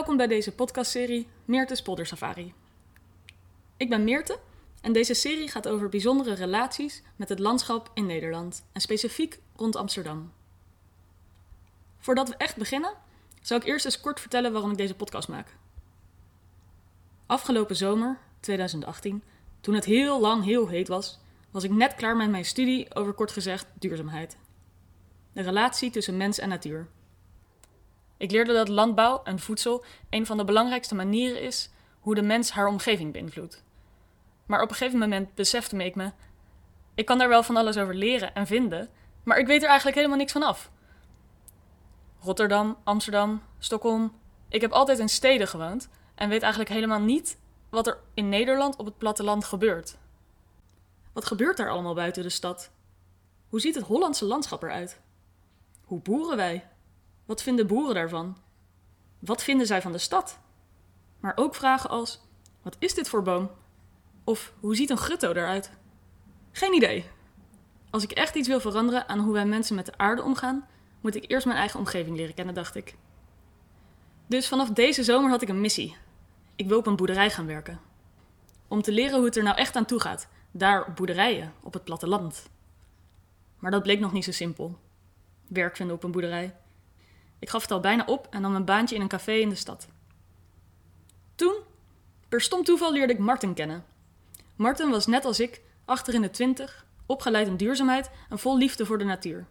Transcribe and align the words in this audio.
Welkom 0.00 0.18
bij 0.18 0.26
deze 0.26 0.52
podcastserie 0.52 1.28
Meerte's 1.44 1.82
Polder 1.82 2.06
Safari. 2.06 2.54
Ik 3.76 3.88
ben 3.88 4.04
Meerte 4.04 4.38
en 4.80 4.92
deze 4.92 5.14
serie 5.14 5.48
gaat 5.48 5.68
over 5.68 5.88
bijzondere 5.88 6.34
relaties 6.34 7.02
met 7.16 7.28
het 7.28 7.38
landschap 7.38 7.90
in 7.94 8.06
Nederland 8.06 8.64
en 8.72 8.80
specifiek 8.80 9.38
rond 9.56 9.76
Amsterdam. 9.76 10.32
Voordat 11.98 12.28
we 12.28 12.36
echt 12.36 12.56
beginnen, 12.56 12.94
zou 13.42 13.60
ik 13.60 13.66
eerst 13.66 13.84
eens 13.84 14.00
kort 14.00 14.20
vertellen 14.20 14.52
waarom 14.52 14.70
ik 14.70 14.76
deze 14.76 14.94
podcast 14.94 15.28
maak. 15.28 15.56
Afgelopen 17.26 17.76
zomer, 17.76 18.18
2018, 18.40 19.22
toen 19.60 19.74
het 19.74 19.84
heel 19.84 20.20
lang 20.20 20.44
heel 20.44 20.68
heet 20.68 20.88
was, 20.88 21.18
was 21.50 21.64
ik 21.64 21.70
net 21.70 21.94
klaar 21.94 22.16
met 22.16 22.30
mijn 22.30 22.44
studie 22.44 22.94
over 22.94 23.12
kort 23.12 23.32
gezegd 23.32 23.66
duurzaamheid. 23.78 24.36
De 25.32 25.42
relatie 25.42 25.90
tussen 25.90 26.16
mens 26.16 26.38
en 26.38 26.48
natuur. 26.48 26.88
Ik 28.20 28.30
leerde 28.30 28.52
dat 28.52 28.68
landbouw 28.68 29.20
en 29.24 29.38
voedsel 29.38 29.84
een 30.10 30.26
van 30.26 30.36
de 30.36 30.44
belangrijkste 30.44 30.94
manieren 30.94 31.42
is 31.42 31.70
hoe 32.00 32.14
de 32.14 32.22
mens 32.22 32.50
haar 32.50 32.66
omgeving 32.66 33.12
beïnvloedt. 33.12 33.64
Maar 34.46 34.62
op 34.62 34.70
een 34.70 34.76
gegeven 34.76 34.98
moment 34.98 35.34
besefte 35.34 35.76
ik 35.76 35.94
me: 35.94 36.10
ik 36.94 37.06
kan 37.06 37.18
daar 37.18 37.28
wel 37.28 37.42
van 37.42 37.56
alles 37.56 37.76
over 37.76 37.94
leren 37.94 38.34
en 38.34 38.46
vinden, 38.46 38.88
maar 39.22 39.38
ik 39.38 39.46
weet 39.46 39.62
er 39.62 39.68
eigenlijk 39.68 39.96
helemaal 39.96 40.18
niks 40.18 40.32
van 40.32 40.42
af. 40.42 40.70
Rotterdam, 42.20 42.76
Amsterdam, 42.84 43.42
Stockholm. 43.58 44.12
Ik 44.48 44.60
heb 44.60 44.72
altijd 44.72 44.98
in 44.98 45.08
steden 45.08 45.48
gewoond 45.48 45.88
en 46.14 46.28
weet 46.28 46.42
eigenlijk 46.42 46.72
helemaal 46.72 47.00
niet 47.00 47.38
wat 47.68 47.86
er 47.86 47.98
in 48.14 48.28
Nederland 48.28 48.76
op 48.76 48.86
het 48.86 48.98
platteland 48.98 49.44
gebeurt. 49.44 49.96
Wat 51.12 51.24
gebeurt 51.24 51.56
daar 51.56 51.70
allemaal 51.70 51.94
buiten 51.94 52.22
de 52.22 52.28
stad? 52.28 52.70
Hoe 53.48 53.60
ziet 53.60 53.74
het 53.74 53.84
Hollandse 53.84 54.24
landschap 54.24 54.62
eruit? 54.62 55.00
Hoe 55.84 56.00
boeren 56.00 56.36
wij? 56.36 56.69
Wat 57.30 57.42
vinden 57.42 57.66
boeren 57.66 57.94
daarvan? 57.94 58.36
Wat 59.18 59.42
vinden 59.42 59.66
zij 59.66 59.82
van 59.82 59.92
de 59.92 59.98
stad? 59.98 60.38
Maar 61.20 61.32
ook 61.36 61.54
vragen 61.54 61.90
als: 61.90 62.20
wat 62.62 62.76
is 62.78 62.94
dit 62.94 63.08
voor 63.08 63.22
boom? 63.22 63.50
Of 64.24 64.52
hoe 64.60 64.76
ziet 64.76 64.90
een 64.90 64.96
grutto 64.96 65.30
eruit? 65.30 65.70
Geen 66.52 66.74
idee. 66.74 67.04
Als 67.90 68.02
ik 68.02 68.10
echt 68.10 68.34
iets 68.34 68.48
wil 68.48 68.60
veranderen 68.60 69.08
aan 69.08 69.18
hoe 69.18 69.32
wij 69.32 69.46
mensen 69.46 69.74
met 69.76 69.86
de 69.86 69.96
aarde 69.96 70.22
omgaan, 70.22 70.68
moet 71.00 71.14
ik 71.14 71.30
eerst 71.30 71.46
mijn 71.46 71.58
eigen 71.58 71.78
omgeving 71.78 72.16
leren 72.16 72.34
kennen, 72.34 72.54
dacht 72.54 72.74
ik. 72.74 72.96
Dus 74.26 74.48
vanaf 74.48 74.70
deze 74.70 75.04
zomer 75.04 75.30
had 75.30 75.42
ik 75.42 75.48
een 75.48 75.60
missie. 75.60 75.96
Ik 76.56 76.68
wil 76.68 76.78
op 76.78 76.86
een 76.86 76.96
boerderij 76.96 77.30
gaan 77.30 77.46
werken. 77.46 77.80
Om 78.68 78.82
te 78.82 78.92
leren 78.92 79.16
hoe 79.16 79.24
het 79.24 79.36
er 79.36 79.42
nou 79.42 79.56
echt 79.56 79.76
aan 79.76 79.86
toe 79.86 80.00
gaat, 80.00 80.28
daar 80.50 80.92
boerderijen, 80.92 81.52
op 81.62 81.72
het 81.72 81.84
platteland. 81.84 82.48
Maar 83.58 83.70
dat 83.70 83.82
bleek 83.82 84.00
nog 84.00 84.12
niet 84.12 84.24
zo 84.24 84.32
simpel. 84.32 84.78
Werk 85.48 85.76
vinden 85.76 85.96
op 85.96 86.02
een 86.02 86.10
boerderij. 86.10 86.54
Ik 87.40 87.50
gaf 87.50 87.62
het 87.62 87.70
al 87.70 87.80
bijna 87.80 88.04
op 88.06 88.26
en 88.30 88.40
nam 88.40 88.54
een 88.54 88.64
baantje 88.64 88.94
in 88.94 89.00
een 89.00 89.08
café 89.08 89.32
in 89.32 89.48
de 89.48 89.54
stad. 89.54 89.88
Toen, 91.34 91.54
per 92.28 92.40
stom 92.40 92.64
toeval, 92.64 92.92
leerde 92.92 93.12
ik 93.12 93.18
Martin 93.18 93.54
kennen. 93.54 93.84
Martin 94.56 94.90
was 94.90 95.06
net 95.06 95.24
als 95.24 95.40
ik, 95.40 95.60
achter 95.84 96.14
in 96.14 96.22
de 96.22 96.30
twintig, 96.30 96.86
opgeleid 97.06 97.46
in 97.46 97.56
duurzaamheid 97.56 98.10
en 98.28 98.38
vol 98.38 98.58
liefde 98.58 98.86
voor 98.86 98.98
de 98.98 99.04
natuur. 99.04 99.46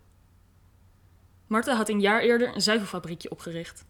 Marten 1.47 1.75
had 1.75 1.89
een 1.89 2.01
jaar 2.01 2.21
eerder 2.21 2.55
een 2.55 2.61
zuivelfabriekje 2.61 3.31
opgericht, 3.31 3.85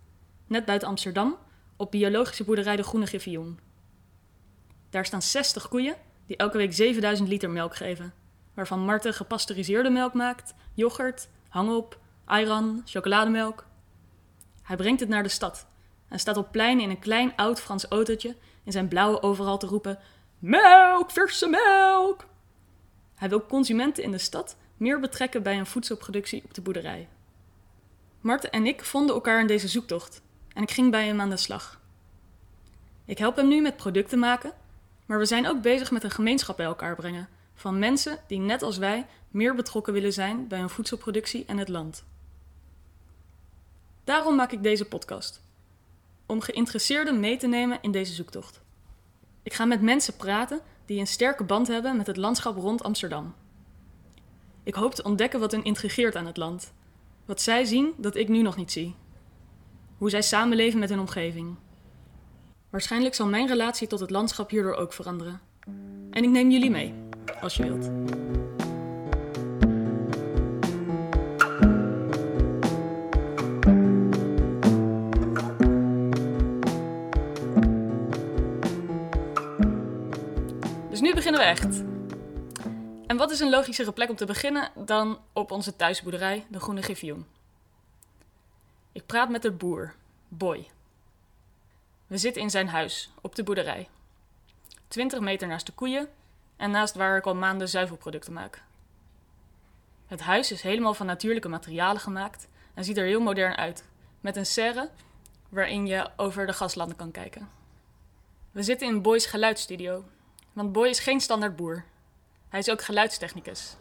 net 0.48 0.66
buiten 0.66 0.88
Amsterdam, 0.88 1.38
op 1.76 1.92
biologische 1.92 2.44
boerderij 2.44 2.76
de 2.76 2.84
Groene 2.84 3.06
Griffioen. 3.06 3.60
Daar 4.90 5.06
staan 5.06 5.22
60 5.22 5.68
koeien 5.68 5.96
die 6.26 6.38
elke 6.38 6.58
week 6.58 6.74
7000 6.74 7.28
liter 7.28 7.50
melk 7.50 7.76
geven, 7.76 8.14
waarvan 8.54 8.80
Marten 8.80 9.14
gepasteuriseerde 9.14 9.90
melk 9.90 10.14
maakt, 10.14 10.54
yoghurt, 10.74 11.30
hangop, 11.50 12.00
ayran, 12.26 12.82
chocolademelk. 12.86 13.66
Hij 14.70 14.78
brengt 14.78 15.00
het 15.00 15.10
naar 15.10 15.24
de 15.24 15.30
stad 15.30 15.68
en 16.08 16.20
staat 16.20 16.38
op 16.38 16.52
plein 16.52 16.80
in 16.80 16.90
een 16.90 17.00
klein 17.00 17.36
oud 17.36 17.62
Frans 17.62 17.86
autootje 17.86 18.36
in 18.64 18.72
zijn 18.72 18.88
blauwe 18.88 19.22
overal 19.22 19.58
te 19.58 19.66
roepen: 19.66 20.00
Melk, 20.40 21.12
verse 21.12 21.48
melk! 21.48 22.26
Hij 23.16 23.30
wil 23.30 23.46
consumenten 23.46 24.04
in 24.04 24.12
de 24.12 24.18
stad 24.18 24.58
meer 24.78 25.00
betrekken 25.00 25.44
bij 25.44 25.58
een 25.58 25.66
voedselproductie 25.66 26.44
op 26.44 26.54
de 26.54 26.62
boerderij. 26.62 27.08
Marten 28.22 28.52
en 28.52 28.66
ik 28.66 28.84
vonden 28.84 29.16
elkaar 29.16 29.40
in 29.40 29.48
deze 29.48 29.68
zoektocht 29.68 30.22
en 30.54 30.64
ik 30.64 30.72
ging 30.72 30.92
bij 30.92 31.06
hem 31.06 31.22
aan 31.22 31.30
de 31.30 31.38
slag. 31.38 31.82
Ik 33.06 33.18
help 33.18 33.36
hem 33.36 33.48
nu 33.48 33.62
met 33.62 33.78
producten 33.78 34.20
maken, 34.20 34.54
maar 35.06 35.20
we 35.20 35.26
zijn 35.26 35.48
ook 35.48 35.62
bezig 35.62 35.92
met 35.92 36.04
een 36.04 36.12
gemeenschap 36.12 36.58
bij 36.58 36.66
elkaar 36.66 36.96
brengen 36.96 37.30
van 37.54 37.80
mensen 37.80 38.18
die 38.28 38.40
net 38.40 38.62
als 38.62 38.78
wij 38.78 39.06
meer 39.30 39.56
betrokken 39.56 39.94
willen 39.94 40.14
zijn 40.14 40.48
bij 40.48 40.60
hun 40.60 40.70
voedselproductie 40.70 41.46
en 41.46 41.58
het 41.58 41.70
land. 41.70 42.04
Daarom 44.10 44.36
maak 44.36 44.52
ik 44.52 44.64
deze 44.64 44.86
podcast. 44.86 45.42
Om 46.26 46.42
geïnteresseerden 46.42 47.20
mee 47.20 47.38
te 47.38 47.48
nemen 47.48 47.78
in 47.82 47.92
deze 47.92 48.14
zoektocht. 48.14 48.62
Ik 49.44 49.54
ga 49.54 49.66
met 49.66 49.82
mensen 49.82 50.16
praten 50.16 50.60
die 50.86 51.00
een 51.00 51.08
sterke 51.08 51.44
band 51.44 51.68
hebben 51.68 51.98
met 51.98 52.08
het 52.08 52.18
landschap 52.18 52.58
rond 52.58 52.84
Amsterdam. 52.84 53.36
Ik 54.64 54.74
hoop 54.74 54.94
te 54.94 55.04
ontdekken 55.04 55.40
wat 55.40 55.52
hen 55.52 55.64
intrigeert 55.64 56.16
aan 56.16 56.26
het 56.26 56.38
land 56.38 56.74
wat 57.26 57.42
zij 57.42 57.66
zien 57.66 57.94
dat 57.98 58.16
ik 58.16 58.28
nu 58.28 58.42
nog 58.42 58.56
niet 58.56 58.72
zie. 58.72 58.96
Hoe 59.98 60.10
zij 60.10 60.22
samenleven 60.22 60.80
met 60.80 60.90
hun 60.90 61.00
omgeving. 61.00 61.56
Waarschijnlijk 62.70 63.16
zal 63.16 63.28
mijn 63.28 63.48
relatie 63.48 63.88
tot 63.88 64.00
het 64.00 64.10
landschap 64.10 64.50
hierdoor 64.50 64.76
ook 64.76 64.94
veranderen. 64.94 65.42
En 66.12 66.24
ik 66.24 66.30
neem 66.30 66.52
jullie 66.52 66.72
mee, 66.72 66.94
als 67.42 67.56
je 67.56 67.64
wilt. 67.64 67.90
Nu 81.10 81.16
beginnen 81.16 81.42
we 81.42 81.48
echt. 81.48 81.84
En 83.08 83.18
wat 83.18 83.32
is 83.32 83.40
een 83.40 83.50
logischere 83.50 83.92
plek 83.92 84.10
om 84.10 84.16
te 84.16 84.26
beginnen 84.26 84.72
dan 84.76 85.20
op 85.34 85.52
onze 85.52 85.76
thuisboerderij, 85.76 86.46
de 86.50 86.60
Groene 86.60 86.82
Griffioen? 86.82 87.26
Ik 88.92 89.06
praat 89.06 89.30
met 89.30 89.42
de 89.42 89.52
boer, 89.52 89.96
Boy. 90.28 90.68
We 92.08 92.18
zitten 92.18 92.42
in 92.42 92.50
zijn 92.50 92.68
huis, 92.68 93.10
op 93.22 93.36
de 93.36 93.44
boerderij. 93.44 93.90
20 94.88 95.20
meter 95.20 95.48
naast 95.48 95.66
de 95.66 95.72
koeien 95.72 96.10
en 96.58 96.72
naast 96.72 96.96
waar 96.96 97.18
ik 97.18 97.26
al 97.26 97.36
maanden 97.36 97.70
zuivelproducten 97.70 98.34
maak. 98.34 98.64
Het 100.08 100.20
huis 100.20 100.52
is 100.52 100.62
helemaal 100.62 100.94
van 100.94 101.06
natuurlijke 101.06 101.50
materialen 101.50 102.02
gemaakt 102.02 102.48
en 102.74 102.84
ziet 102.84 102.98
er 102.98 103.06
heel 103.06 103.22
modern 103.22 103.56
uit, 103.56 103.88
met 104.22 104.36
een 104.36 104.46
serre 104.46 104.90
waarin 105.50 105.88
je 105.88 106.10
over 106.16 106.46
de 106.46 106.54
gaslanden 106.54 106.98
kan 106.98 107.12
kijken. 107.12 107.50
We 108.52 108.64
zitten 108.64 108.88
in 108.88 109.02
Boy's 109.02 109.26
geluidsstudio, 109.26 110.04
want 110.60 110.72
Boy 110.72 110.88
is 110.88 111.00
geen 111.00 111.20
standaard 111.20 111.56
boer. 111.56 111.84
Hij 112.50 112.60
is 112.60 112.70
ook 112.70 112.82
geluidstechnicus. 112.82 113.76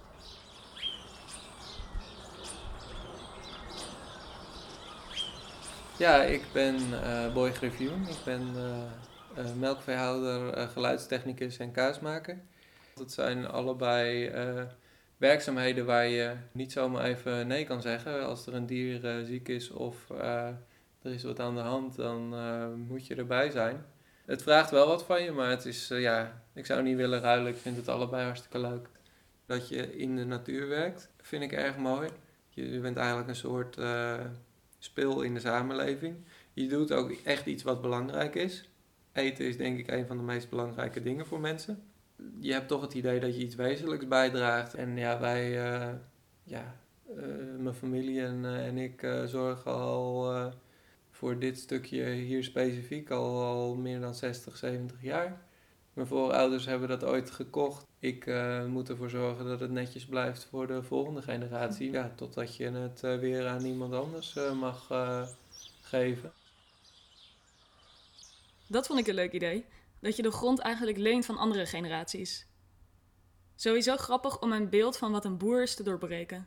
Ja, 5.96 6.22
ik 6.22 6.42
ben 6.52 6.76
uh, 6.90 7.32
Boy 7.32 7.52
Griffioen. 7.52 8.08
Ik 8.08 8.18
ben 8.24 8.52
uh, 8.56 9.44
uh, 9.44 9.52
melkveehouder, 9.54 10.68
geluidstechnicus 10.68 11.58
en 11.58 11.72
kaasmaker. 11.72 12.38
Dat 12.94 13.12
zijn 13.12 13.46
allebei 13.46 14.30
werkzaamheden 15.16 15.86
waar 15.86 16.06
je 16.06 16.36
niet 16.52 16.72
zomaar 16.72 17.04
even 17.04 17.46
nee 17.46 17.64
kan 17.64 17.82
zeggen. 17.82 18.26
Als 18.26 18.46
er 18.46 18.54
een 18.54 18.66
dier 18.66 19.24
ziek 19.24 19.48
is 19.48 19.70
of 19.70 20.10
er 20.10 21.12
is 21.12 21.22
wat 21.22 21.40
aan 21.40 21.54
de 21.54 21.60
hand, 21.60 21.96
dan 21.96 22.34
moet 22.86 23.06
je 23.06 23.14
erbij 23.14 23.50
zijn. 23.50 23.84
Het 24.28 24.42
vraagt 24.42 24.70
wel 24.70 24.86
wat 24.86 25.04
van 25.04 25.22
je, 25.22 25.32
maar 25.32 25.50
het 25.50 25.64
is, 25.64 25.88
ja, 25.88 26.42
ik 26.54 26.66
zou 26.66 26.82
niet 26.82 26.96
willen 26.96 27.20
ruilen. 27.20 27.52
Ik 27.52 27.58
vind 27.58 27.76
het 27.76 27.88
allebei 27.88 28.25
hartstikke 28.25 28.58
leuk. 28.58 28.88
Dat 29.46 29.69
je 29.69 29.96
in 29.96 30.16
de 30.16 30.25
natuur 30.25 30.69
werkt, 30.69 31.10
vind 31.20 31.42
ik 31.42 31.52
erg 31.52 31.76
mooi. 31.76 32.08
Je 32.48 32.80
bent 32.80 32.96
eigenlijk 32.96 33.28
een 33.28 33.36
soort 33.36 33.78
uh, 33.78 34.20
speel 34.78 35.22
in 35.22 35.34
de 35.34 35.40
samenleving. 35.40 36.16
Je 36.52 36.66
doet 36.66 36.92
ook 36.92 37.10
echt 37.25 37.46
iets 37.46 37.62
wat 37.62 37.80
belangrijk 37.80 38.34
is. 38.34 38.69
Eten 39.12 39.44
is 39.44 39.56
denk 39.56 39.78
ik 39.78 39.90
een 39.90 40.06
van 40.06 40.16
de 40.16 40.22
meest 40.22 40.48
belangrijke 40.48 41.02
dingen 41.02 41.26
voor 41.26 41.40
mensen. 41.40 41.82
Je 42.40 42.52
hebt 42.52 42.69
toch 42.69 42.81
het 42.81 42.94
idee 42.94 43.20
dat 43.20 43.36
je 43.36 43.42
iets 43.42 43.54
wezenlijks 43.54 44.08
bijdraagt. 44.08 44.74
En 44.74 44.96
ja, 44.96 45.20
wij, 45.20 45.72
uh, 45.72 45.94
ja, 46.42 46.74
mijn 47.58 47.74
familie 47.74 48.22
en, 48.22 48.44
en 48.44 48.78
ik 48.78 49.06
zorgen 49.26 49.72
al 49.72 50.32
voor 51.19 51.38
dit 51.38 51.59
stukje 51.59 52.11
hier 52.11 52.44
specifiek 52.44 53.11
al, 53.11 53.75
meer 53.75 54.00
dan 54.00 54.15
60, 54.15 54.56
70 54.56 55.03
jaar. 55.03 55.43
Mijn 55.93 56.06
voorouders 56.06 56.67
hebben 56.67 56.88
dat 56.88 57.05
ooit 57.05 57.31
gekocht. 57.31 57.87
Ik 57.99 58.26
uh, 58.26 58.65
moet 58.65 58.88
ervoor 58.88 59.11
zorgen 59.11 59.44
dat 59.44 59.61
het 59.61 59.70
netjes 59.70 60.06
blijft 60.06 60.44
voor 60.44 60.67
de 60.67 60.82
volgende 60.82 61.23
generatie. 61.23 61.91
Ja, 61.91 62.12
totdat 62.17 62.56
je 62.56 62.70
het 62.70 63.03
uh, 63.05 63.19
weer 63.19 63.47
aan 63.47 63.65
iemand 63.65 63.94
anders 63.94 64.37
uh, 64.37 64.53
mag 64.53 64.87
geven. 65.82 66.32
Dat 68.67 68.87
vond 68.87 68.99
ik 68.99 69.06
een 69.06 69.15
leuk 69.15 69.32
idee. 69.32 69.65
Dat 70.00 70.17
je 70.17 70.23
de 70.23 70.31
grond 70.31 70.59
eigenlijk 70.59 70.99
leent 70.99 71.26
van 71.26 71.37
andere 71.37 71.67
generaties. 71.67 72.47
Sowieso 73.56 73.97
grappig 73.97 74.41
om 74.41 74.53
een 74.53 74.69
beeld 74.69 74.97
van 74.97 75.12
wat 75.12 75.25
een 75.25 75.38
boer 75.38 75.62
is 75.62 75.75
te 75.75 75.82
doorbreken. 75.82 76.47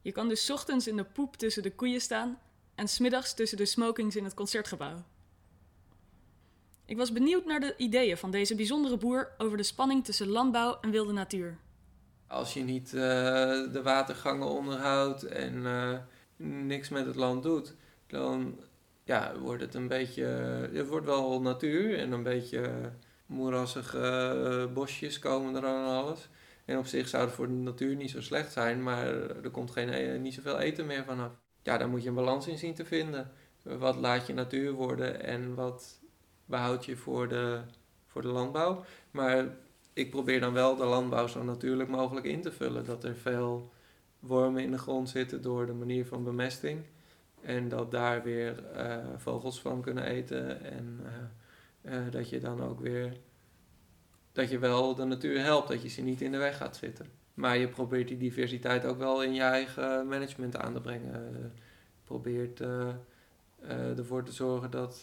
Je 0.00 0.12
kan 0.12 0.28
dus 0.28 0.50
ochtends 0.50 0.86
in 0.86 0.96
de 0.96 1.04
poep 1.04 1.36
tussen 1.36 1.62
de 1.62 1.74
koeien 1.74 2.00
staan 2.00 2.38
en 2.78 2.88
smiddags 2.88 3.34
tussen 3.34 3.58
de 3.58 3.66
smokings 3.66 4.16
in 4.16 4.24
het 4.24 4.34
concertgebouw. 4.34 5.04
Ik 6.84 6.96
was 6.96 7.12
benieuwd 7.12 7.44
naar 7.44 7.60
de 7.60 7.74
ideeën 7.76 8.16
van 8.16 8.30
deze 8.30 8.54
bijzondere 8.54 8.96
boer 8.96 9.30
over 9.38 9.56
de 9.56 9.62
spanning 9.62 10.04
tussen 10.04 10.28
landbouw 10.28 10.78
en 10.80 10.90
wilde 10.90 11.12
natuur. 11.12 11.56
Als 12.26 12.54
je 12.54 12.60
niet 12.60 12.92
uh, 12.92 13.00
de 13.72 13.80
watergangen 13.82 14.48
onderhoudt 14.48 15.22
en 15.22 15.54
uh, 15.54 15.98
niks 16.66 16.88
met 16.88 17.06
het 17.06 17.16
land 17.16 17.42
doet, 17.42 17.74
dan 18.06 18.60
ja, 19.04 19.38
wordt 19.38 19.62
het 19.62 19.74
een 19.74 19.88
beetje. 19.88 20.24
Het 20.72 20.88
wordt 20.88 21.06
wel 21.06 21.40
natuur 21.40 21.98
en 21.98 22.12
een 22.12 22.22
beetje 22.22 22.92
moerassige 23.26 24.34
uh, 24.68 24.74
bosjes 24.74 25.18
komen 25.18 25.54
er 25.54 25.66
aan 25.66 26.04
alles. 26.04 26.28
En 26.64 26.78
op 26.78 26.86
zich 26.86 27.08
zou 27.08 27.24
het 27.24 27.34
voor 27.34 27.46
de 27.46 27.52
natuur 27.52 27.96
niet 27.96 28.10
zo 28.10 28.20
slecht 28.20 28.52
zijn, 28.52 28.82
maar 28.82 29.06
er 29.42 29.50
komt 29.50 29.70
geen, 29.70 30.22
niet 30.22 30.34
zoveel 30.34 30.58
eten 30.58 30.86
meer 30.86 31.04
vanaf. 31.04 31.32
Ja, 31.62 31.78
daar 31.78 31.88
moet 31.88 32.02
je 32.02 32.08
een 32.08 32.14
balans 32.14 32.46
in 32.46 32.58
zien 32.58 32.74
te 32.74 32.84
vinden. 32.84 33.30
Wat 33.62 33.96
laat 33.96 34.26
je 34.26 34.34
natuur 34.34 34.72
worden 34.72 35.22
en 35.22 35.54
wat 35.54 36.00
behoud 36.44 36.84
je 36.84 36.96
voor 36.96 37.28
de, 37.28 37.60
voor 38.06 38.22
de 38.22 38.28
landbouw. 38.28 38.84
Maar 39.10 39.46
ik 39.92 40.10
probeer 40.10 40.40
dan 40.40 40.52
wel 40.52 40.76
de 40.76 40.84
landbouw 40.84 41.26
zo 41.26 41.42
natuurlijk 41.42 41.88
mogelijk 41.88 42.26
in 42.26 42.42
te 42.42 42.52
vullen. 42.52 42.84
Dat 42.84 43.04
er 43.04 43.16
veel 43.16 43.70
wormen 44.18 44.62
in 44.62 44.70
de 44.70 44.78
grond 44.78 45.08
zitten 45.08 45.42
door 45.42 45.66
de 45.66 45.72
manier 45.72 46.06
van 46.06 46.24
bemesting. 46.24 46.84
En 47.40 47.68
dat 47.68 47.90
daar 47.90 48.22
weer 48.22 48.64
uh, 48.76 48.96
vogels 49.16 49.60
van 49.60 49.80
kunnen 49.80 50.04
eten. 50.04 50.62
En 50.62 51.00
uh, 51.84 51.94
uh, 51.94 52.12
dat 52.12 52.28
je 52.28 52.40
dan 52.40 52.62
ook 52.62 52.80
weer. 52.80 53.16
Dat 54.32 54.50
je 54.50 54.58
wel 54.58 54.94
de 54.94 55.04
natuur 55.04 55.40
helpt, 55.40 55.68
dat 55.68 55.82
je 55.82 55.88
ze 55.88 56.02
niet 56.02 56.20
in 56.20 56.32
de 56.32 56.38
weg 56.38 56.56
gaat 56.56 56.76
zitten. 56.76 57.17
Maar 57.38 57.58
je 57.58 57.68
probeert 57.68 58.08
die 58.08 58.16
diversiteit 58.16 58.84
ook 58.84 58.98
wel 58.98 59.22
in 59.22 59.34
je 59.34 59.42
eigen 59.42 60.08
management 60.08 60.56
aan 60.56 60.72
te 60.72 60.80
brengen. 60.80 61.10
Je 61.32 61.48
probeert 62.04 62.62
ervoor 63.96 64.22
te 64.22 64.32
zorgen 64.32 64.70
dat 64.70 65.02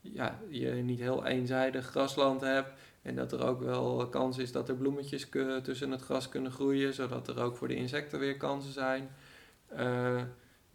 ja, 0.00 0.38
je 0.48 0.70
niet 0.70 1.00
heel 1.00 1.26
eenzijdig 1.26 1.86
grasland 1.86 2.40
hebt. 2.40 2.72
En 3.02 3.14
dat 3.14 3.32
er 3.32 3.46
ook 3.46 3.60
wel 3.60 4.08
kans 4.08 4.38
is 4.38 4.52
dat 4.52 4.68
er 4.68 4.74
bloemetjes 4.74 5.28
tussen 5.62 5.90
het 5.90 6.02
gras 6.02 6.28
kunnen 6.28 6.52
groeien, 6.52 6.94
zodat 6.94 7.28
er 7.28 7.42
ook 7.42 7.56
voor 7.56 7.68
de 7.68 7.74
insecten 7.74 8.18
weer 8.18 8.36
kansen 8.36 8.72
zijn. 8.72 9.08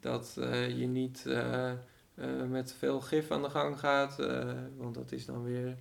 Dat 0.00 0.34
je 0.76 0.86
niet 0.86 1.26
met 2.48 2.74
veel 2.78 3.00
gif 3.00 3.30
aan 3.30 3.42
de 3.42 3.50
gang 3.50 3.78
gaat, 3.78 4.16
want 4.76 4.94
dat 4.94 5.12
is 5.12 5.26
dan 5.26 5.44
weer 5.44 5.76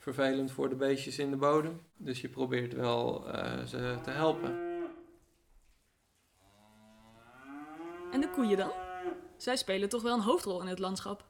vervelend 0.00 0.52
voor 0.52 0.68
de 0.68 0.74
beestjes 0.74 1.18
in 1.18 1.30
de 1.30 1.36
bodem. 1.36 1.80
Dus 1.96 2.20
je 2.20 2.28
probeert 2.28 2.74
wel 2.74 3.24
ze 3.66 3.98
te 4.02 4.10
helpen. 4.10 4.68
En 8.12 8.20
de 8.20 8.30
koeien 8.30 8.56
dan? 8.56 8.70
Zij 9.36 9.56
spelen 9.56 9.88
toch 9.88 10.02
wel 10.02 10.14
een 10.14 10.20
hoofdrol 10.20 10.60
in 10.60 10.66
het 10.66 10.78
landschap? 10.78 11.24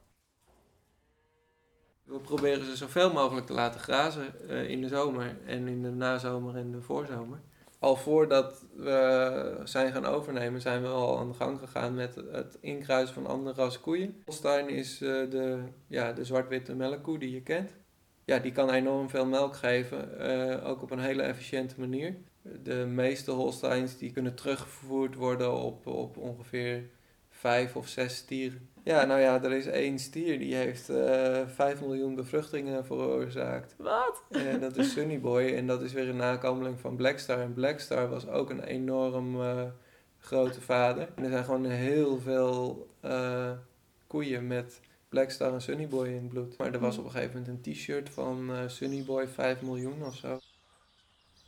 We 2.05 2.19
proberen 2.19 2.65
ze 2.65 2.77
zoveel 2.77 3.13
mogelijk 3.13 3.47
te 3.47 3.53
laten 3.53 3.81
grazen 3.81 4.35
uh, 4.49 4.71
in 4.71 4.81
de 4.81 4.89
zomer 4.89 5.37
en 5.47 5.69
in 5.69 5.83
de 5.83 5.91
nazomer 5.91 6.57
en 6.57 6.71
de 6.71 6.83
voorzomer. 6.83 7.41
Al 7.79 7.97
voordat 7.97 8.65
we 8.77 9.61
zijn 9.65 9.93
gaan 9.93 10.07
overnemen, 10.07 10.61
zijn 10.61 10.83
we 10.83 10.89
al 10.89 11.19
aan 11.19 11.29
de 11.29 11.35
gang 11.35 11.59
gegaan 11.59 11.95
met 11.95 12.15
het 12.15 12.59
inkruisen 12.61 13.15
van 13.15 13.27
andere 13.27 13.57
ras 13.57 13.81
koeien. 13.81 14.23
Holstein 14.25 14.69
is 14.69 15.03
uh, 15.03 15.31
de, 15.31 15.63
ja, 15.87 16.13
de 16.13 16.25
zwart-witte 16.25 16.75
melkkoe 16.75 17.19
die 17.19 17.31
je 17.31 17.43
kent. 17.43 17.73
Ja, 18.25 18.39
die 18.39 18.53
kan 18.53 18.71
enorm 18.71 19.09
veel 19.09 19.27
melk 19.27 19.57
geven, 19.57 20.09
uh, 20.21 20.69
ook 20.69 20.83
op 20.83 20.91
een 20.91 20.99
hele 20.99 21.23
efficiënte 21.23 21.75
manier. 21.81 22.17
De 22.63 22.75
meeste 22.75 23.31
Holsteins 23.31 23.99
die 23.99 24.13
kunnen 24.13 24.35
teruggevoerd 24.35 25.15
worden 25.15 25.53
op, 25.53 25.87
op 25.87 26.17
ongeveer 26.17 26.83
vijf 27.31 27.77
of 27.77 27.89
zes 27.89 28.17
stieren. 28.17 28.69
Ja, 28.85 29.05
nou 29.05 29.21
ja, 29.21 29.43
er 29.43 29.53
is 29.53 29.67
één 29.67 29.99
stier 29.99 30.39
die 30.39 30.55
heeft 30.55 30.91
uh, 30.91 31.41
5 31.47 31.81
miljoen 31.81 32.15
bevruchtingen 32.15 32.85
veroorzaakt. 32.85 33.75
Wat? 33.79 34.23
En 34.29 34.61
dat 34.61 34.77
is 34.77 34.93
Sunny 34.93 35.21
Boy 35.21 35.55
en 35.55 35.67
dat 35.67 35.83
is 35.83 35.93
weer 35.93 36.09
een 36.09 36.17
nakomeling 36.17 36.81
van 36.81 36.97
Blackstar. 36.97 37.41
En 37.41 37.53
Blackstar 37.53 38.09
was 38.09 38.29
ook 38.29 38.51
een 38.51 38.63
enorm 38.63 39.41
uh, 39.41 39.63
grote 40.19 40.61
vader. 40.61 41.09
En 41.15 41.25
er 41.25 41.31
zijn 41.31 41.45
gewoon 41.45 41.65
heel 41.65 42.19
veel 42.19 42.89
uh, 43.05 43.51
koeien 44.07 44.47
met 44.47 44.81
Blackstar 45.11 45.53
en 45.53 45.63
Sunny 45.63 45.89
Boy 45.89 46.07
in 46.07 46.15
het 46.15 46.29
bloed. 46.29 46.57
Maar 46.57 46.73
er 46.73 46.81
was 46.81 46.99
op 46.99 47.05
een 47.05 47.11
gegeven 47.11 47.41
moment 47.41 47.67
een 47.67 47.73
t-shirt 47.73 48.11
van 48.11 48.51
uh, 48.51 48.69
Sunny 48.69 49.05
Boy 49.05 49.29
5 49.29 49.61
miljoen 49.61 50.05
of 50.05 50.17
zo. 50.17 50.41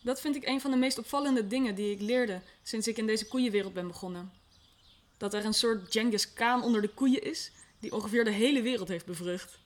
Dat 0.01 0.21
vind 0.21 0.37
ik 0.37 0.47
een 0.47 0.61
van 0.61 0.71
de 0.71 0.77
meest 0.77 0.99
opvallende 0.99 1.47
dingen 1.47 1.75
die 1.75 1.91
ik 1.91 2.01
leerde 2.01 2.41
sinds 2.63 2.89
ik 2.89 2.97
in 2.97 3.07
deze 3.07 3.29
koeienwereld 3.29 3.75
ben 3.75 3.87
begonnen 3.87 4.41
dat 5.23 5.35
er 5.35 5.45
een 5.45 5.55
soort 5.55 5.93
Genghis 5.93 6.33
Khan 6.33 6.63
onder 6.63 6.81
de 6.81 6.89
koeien 6.89 7.23
is, 7.23 7.51
die 7.79 7.93
ongeveer 7.93 8.25
de 8.25 8.31
hele 8.31 8.63
wereld 8.63 8.89
heeft 8.89 9.07
bevrucht. 9.07 9.59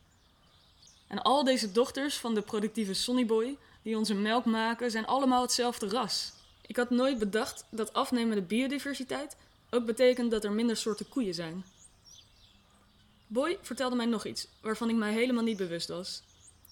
En 1.06 1.22
al 1.22 1.44
deze 1.44 1.72
dochters 1.72 2.16
van 2.16 2.34
de 2.34 2.42
productieve 2.42 2.94
Sonnyboy, 2.94 3.56
die 3.82 3.96
onze 3.96 4.14
melk 4.14 4.44
maken, 4.44 4.90
zijn 4.90 5.06
allemaal 5.06 5.42
hetzelfde 5.42 5.88
ras. 5.88 6.32
Ik 6.66 6.76
had 6.76 6.90
nooit 6.90 7.18
bedacht 7.18 7.64
dat 7.70 7.92
afnemende 7.92 8.42
biodiversiteit 8.42 9.36
ook 9.70 9.84
betekent 9.84 10.30
dat 10.30 10.44
er 10.44 10.52
minder 10.52 10.76
soorten 10.76 11.08
koeien 11.08 11.34
zijn. 11.34 11.64
Boy 13.26 13.58
vertelde 13.62 13.96
mij 13.96 14.06
nog 14.06 14.24
iets 14.26 14.48
waarvan 14.60 14.88
ik 14.88 14.96
mij 14.96 15.12
helemaal 15.12 15.42
niet 15.42 15.56
bewust 15.56 15.88
was. 15.88 16.22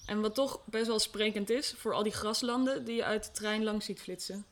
En 0.06 0.20
wat 0.20 0.34
toch 0.34 0.60
best 0.64 0.86
wel 0.86 0.98
sprekend 0.98 1.50
is 1.50 1.74
voor 1.76 1.94
al 1.94 2.02
die 2.02 2.12
graslanden 2.12 2.84
die 2.84 2.96
je 2.96 3.04
uit 3.04 3.24
de 3.24 3.30
trein 3.30 3.64
langs 3.64 3.86
ziet 3.86 4.00
flitsen. 4.00 4.44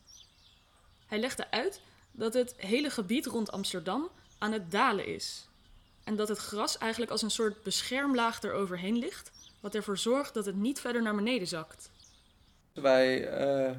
Hij 1.07 1.19
legde 1.19 1.51
uit 1.51 1.81
dat 2.13 2.35
het 2.35 2.55
hele 2.57 2.91
gebied 2.91 3.27
rond 3.27 3.53
Amsterdam 3.53 4.09
aan 4.39 4.53
het 4.53 4.71
dalen 4.71 5.07
is. 5.07 5.49
En 6.05 6.17
dat 6.17 6.29
het 6.29 6.39
gras 6.39 6.79
eigenlijk 6.79 7.11
als 7.13 7.23
een 7.23 7.31
soort 7.31 7.63
beschermlaag 7.63 8.43
eroverheen 8.43 8.99
ligt, 8.99 9.31
wat 9.61 9.75
ervoor 9.75 9.99
zorgt 9.99 10.35
dat 10.35 10.47
het 10.47 10.57
niet 10.57 10.81
verder 10.81 11.03
naar 11.03 11.15
beneden 11.15 11.49
zakt. 11.49 11.91
Wij 12.73 13.41
uh, 13.41 13.71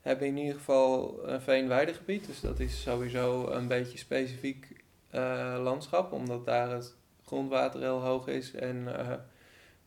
hebben 0.00 0.26
in 0.26 0.36
ieder 0.36 0.54
geval 0.54 1.20
een 1.28 1.40
veenweidegebied, 1.40 2.26
dus 2.26 2.40
dat 2.40 2.60
is 2.60 2.82
sowieso 2.82 3.46
een 3.46 3.68
beetje 3.68 3.98
specifiek 3.98 4.84
uh, 5.14 5.58
landschap, 5.62 6.12
omdat 6.12 6.46
daar 6.46 6.70
het 6.70 6.94
grondwater 7.32 7.80
heel 7.80 8.00
hoog 8.00 8.26
is 8.26 8.54
en 8.54 8.76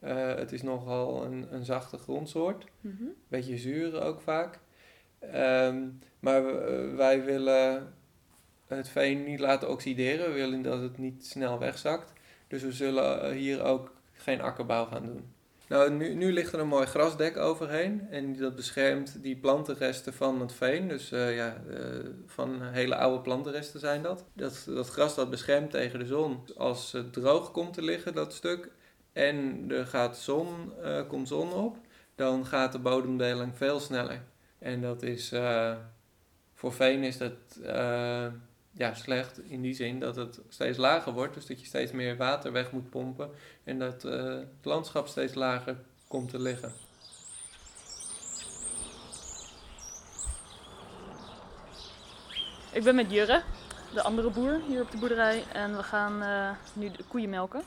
uh, 0.03 0.36
het 0.36 0.51
is 0.51 0.62
nogal 0.62 1.25
een, 1.25 1.47
een 1.51 1.65
zachte 1.65 1.98
grondsoort. 1.98 2.65
Mm 2.81 2.96
-hmm. 3.00 3.13
Beetje 3.27 3.58
zuur 3.58 4.01
ook 4.01 4.22
vaak. 4.22 4.60
Um, 5.36 6.00
maar 6.19 6.43
wij 6.96 7.24
willen 7.24 7.93
het 8.67 8.89
veen 8.89 9.24
niet 9.24 9.39
laten 9.39 9.69
oxideren. 9.69 10.27
We 10.27 10.34
willen 10.34 10.62
dat 10.62 10.81
het 10.81 10.98
niet 10.98 11.25
snel 11.25 11.60
wegzakt. 11.60 12.13
Dus 12.48 12.62
we 12.62 12.72
zullen 12.72 13.34
hier 13.34 13.63
ook 13.63 13.93
geen 14.13 14.41
akkerbouw 14.41 14.86
gaan 14.86 15.05
doen. 15.05 15.34
Nou, 15.67 15.91
nu, 15.91 16.34
ligt 16.34 16.53
er 16.53 16.60
een 16.60 16.67
mooi 16.67 16.86
grasdek 16.86 17.38
overheen. 17.38 18.07
En 18.10 18.38
dat 18.38 18.55
beschermt 18.55 19.17
die 19.22 19.36
plantenresten 19.36 20.13
van 20.13 20.39
het 20.41 20.53
veen. 20.53 20.88
Dus 20.88 21.12
uh, 21.12 21.36
ja, 21.36 21.62
uh, 21.69 21.77
van 22.25 22.62
hele 22.62 22.95
oude 22.95 23.22
plantenresten 23.22 23.79
zijn 23.79 24.01
dat. 24.01 24.25
dat. 24.34 24.65
Dat 24.67 24.89
gras 24.89 25.15
dat 25.15 25.29
beschermt 25.29 25.72
tegen 25.72 26.00
de 26.00 26.05
zon. 26.05 26.39
Als 26.57 26.91
het 26.91 27.13
droog 27.13 27.51
komt 27.51 27.74
te 27.74 27.81
liggen, 27.81 28.13
dat 28.13 28.34
stuk, 28.34 28.69
en 29.13 29.65
er 29.69 29.86
gaat 29.86 30.17
zon, 30.17 30.72
uh, 30.84 31.07
komt 31.07 31.27
zon 31.27 31.53
op, 31.53 31.77
dan 32.15 32.45
gaat 32.45 32.72
de 32.72 32.79
bodemdeling 32.79 33.57
veel 33.57 33.79
sneller. 33.79 34.22
En 34.60 34.81
dat 34.81 35.03
is, 35.03 35.34
voor 36.53 36.74
veen 36.74 37.03
is 37.03 37.17
dat 37.17 37.60
ja, 38.77 38.94
slecht 38.94 39.39
in 39.39 39.62
die 39.62 39.74
zin 39.74 40.00
dat 40.00 40.15
het 40.15 40.39
steeds 40.50 40.77
lager 40.77 41.13
wordt. 41.13 41.34
Dus 41.34 41.46
dat 41.46 41.60
je 41.60 41.65
steeds 41.65 41.91
meer 41.91 42.17
water 42.17 42.51
weg 42.51 42.72
moet 42.72 42.89
pompen 42.89 43.29
en 43.63 43.79
dat 43.79 44.05
uh, 44.05 44.34
het 44.34 44.46
landschap 44.63 45.08
steeds 45.08 45.34
lager 45.34 45.77
komt 46.08 46.29
te 46.29 46.39
liggen. 46.39 46.74
Ik 52.72 52.84
ben 52.84 52.96
met 52.96 53.12
Jurre, 53.12 53.44
de 53.94 54.01
andere 54.01 54.29
boer 54.29 54.62
hier 54.67 54.82
op 54.82 54.91
de 54.91 54.98
boerderij. 54.98 55.44
En 55.53 55.77
we 55.77 55.84
gaan 55.84 56.24
uh, 56.24 56.50
nu 56.74 56.91
de 56.91 57.03
koeien 57.08 57.29
melken. 57.29 57.63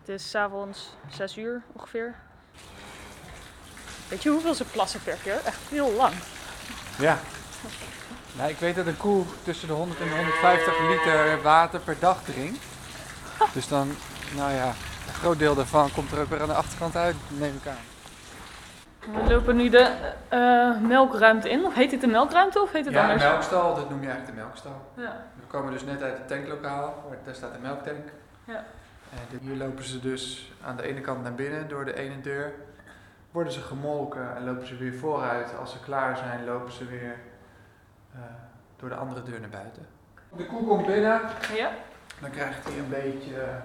Het 0.00 0.08
is 0.08 0.30
s'avonds 0.30 0.88
6 1.10 1.36
uur 1.36 1.62
ongeveer. 1.72 2.14
Weet 4.08 4.22
je 4.22 4.30
hoeveel 4.30 4.54
ze 4.54 4.64
plassen 4.64 5.02
per 5.02 5.16
keer? 5.22 5.40
Echt 5.44 5.68
heel 5.68 5.92
lang. 5.92 6.14
Ja, 6.98 7.20
nou, 8.36 8.50
ik 8.50 8.58
weet 8.58 8.76
dat 8.76 8.86
een 8.86 8.96
koe 8.96 9.24
tussen 9.42 9.68
de 9.68 9.74
100 9.74 10.00
en 10.00 10.08
de 10.08 10.14
150 10.16 10.74
liter 10.88 11.42
water 11.42 11.80
per 11.80 11.96
dag 11.98 12.22
drinkt. 12.22 12.64
Dus 13.52 13.68
dan, 13.68 13.90
nou 14.36 14.52
ja, 14.52 14.66
een 15.06 15.14
groot 15.14 15.38
deel 15.38 15.54
daarvan 15.54 15.92
komt 15.92 16.12
er 16.12 16.20
ook 16.20 16.28
weer 16.28 16.40
aan 16.40 16.48
de 16.48 16.54
achterkant 16.54 16.96
uit, 16.96 17.16
neem 17.28 17.54
ik 17.62 17.68
aan. 17.68 17.88
We 19.00 19.32
lopen 19.32 19.56
nu 19.56 19.68
de 19.68 20.12
uh, 20.32 20.88
melkruimte 20.88 21.50
in. 21.50 21.64
Of 21.64 21.74
heet 21.74 21.90
dit 21.90 22.00
de 22.00 22.06
melkruimte 22.06 22.62
of 22.62 22.72
heet 22.72 22.84
het 22.84 22.94
ja, 22.94 23.00
anders? 23.00 23.22
Ja, 23.22 23.26
de 23.26 23.32
melkstal, 23.32 23.74
dat 23.74 23.90
noem 23.90 24.00
je 24.02 24.08
eigenlijk 24.08 24.36
de 24.36 24.42
melkstal. 24.42 24.90
Ja. 24.94 25.24
We 25.34 25.46
komen 25.46 25.72
dus 25.72 25.84
net 25.84 26.02
uit 26.02 26.18
het 26.18 26.28
tanklokaal, 26.28 27.04
waar 27.08 27.18
daar 27.24 27.34
staat 27.34 27.52
de 27.52 27.58
melktank. 27.58 28.08
Ja. 28.44 28.64
En 29.10 29.38
hier 29.40 29.56
lopen 29.56 29.84
ze 29.84 30.00
dus 30.00 30.52
aan 30.64 30.76
de 30.76 30.82
ene 30.82 31.00
kant 31.00 31.22
naar 31.22 31.34
binnen 31.34 31.68
door 31.68 31.84
de 31.84 31.96
ene 31.96 32.20
deur. 32.20 32.52
Worden 33.30 33.52
ze 33.52 33.60
gemolken 33.60 34.36
en 34.36 34.44
lopen 34.44 34.66
ze 34.66 34.76
weer 34.76 34.94
vooruit. 34.94 35.56
Als 35.60 35.72
ze 35.72 35.80
klaar 35.80 36.16
zijn, 36.16 36.44
lopen 36.44 36.72
ze 36.72 36.84
weer 36.84 37.16
uh, 38.14 38.20
door 38.76 38.88
de 38.88 38.94
andere 38.94 39.22
deur 39.22 39.40
naar 39.40 39.48
buiten. 39.48 39.86
De 40.36 40.46
koe 40.46 40.66
komt 40.66 40.86
binnen. 40.86 41.20
Ja. 41.54 41.70
Dan 42.20 42.30
krijgt 42.30 42.64
hij 42.64 42.78
een 42.78 42.88
beetje 42.88 43.60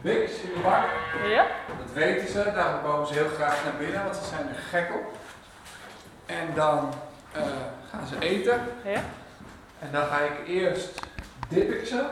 Wix 0.00 0.40
in 0.40 0.52
de 0.54 0.60
bak. 0.62 0.84
Ja? 1.28 1.46
Dat 1.78 1.92
weten 1.92 2.28
ze, 2.28 2.52
daarom 2.54 2.82
komen 2.82 3.06
ze 3.06 3.14
heel 3.14 3.28
graag 3.28 3.64
naar 3.64 3.76
binnen, 3.78 4.04
want 4.04 4.16
ze 4.16 4.24
zijn 4.24 4.48
er 4.48 4.54
gek 4.54 4.90
op. 4.94 5.12
En 6.26 6.54
dan 6.54 6.92
eh, 7.32 7.42
gaan 7.90 8.06
ze 8.06 8.18
eten. 8.18 8.60
Ja? 8.84 9.00
En 9.78 9.88
dan 9.92 10.06
ga 10.06 10.18
ik 10.18 10.46
eerst 10.46 11.00
dip 11.48 11.70
ik 11.70 11.86
ze 11.86 12.06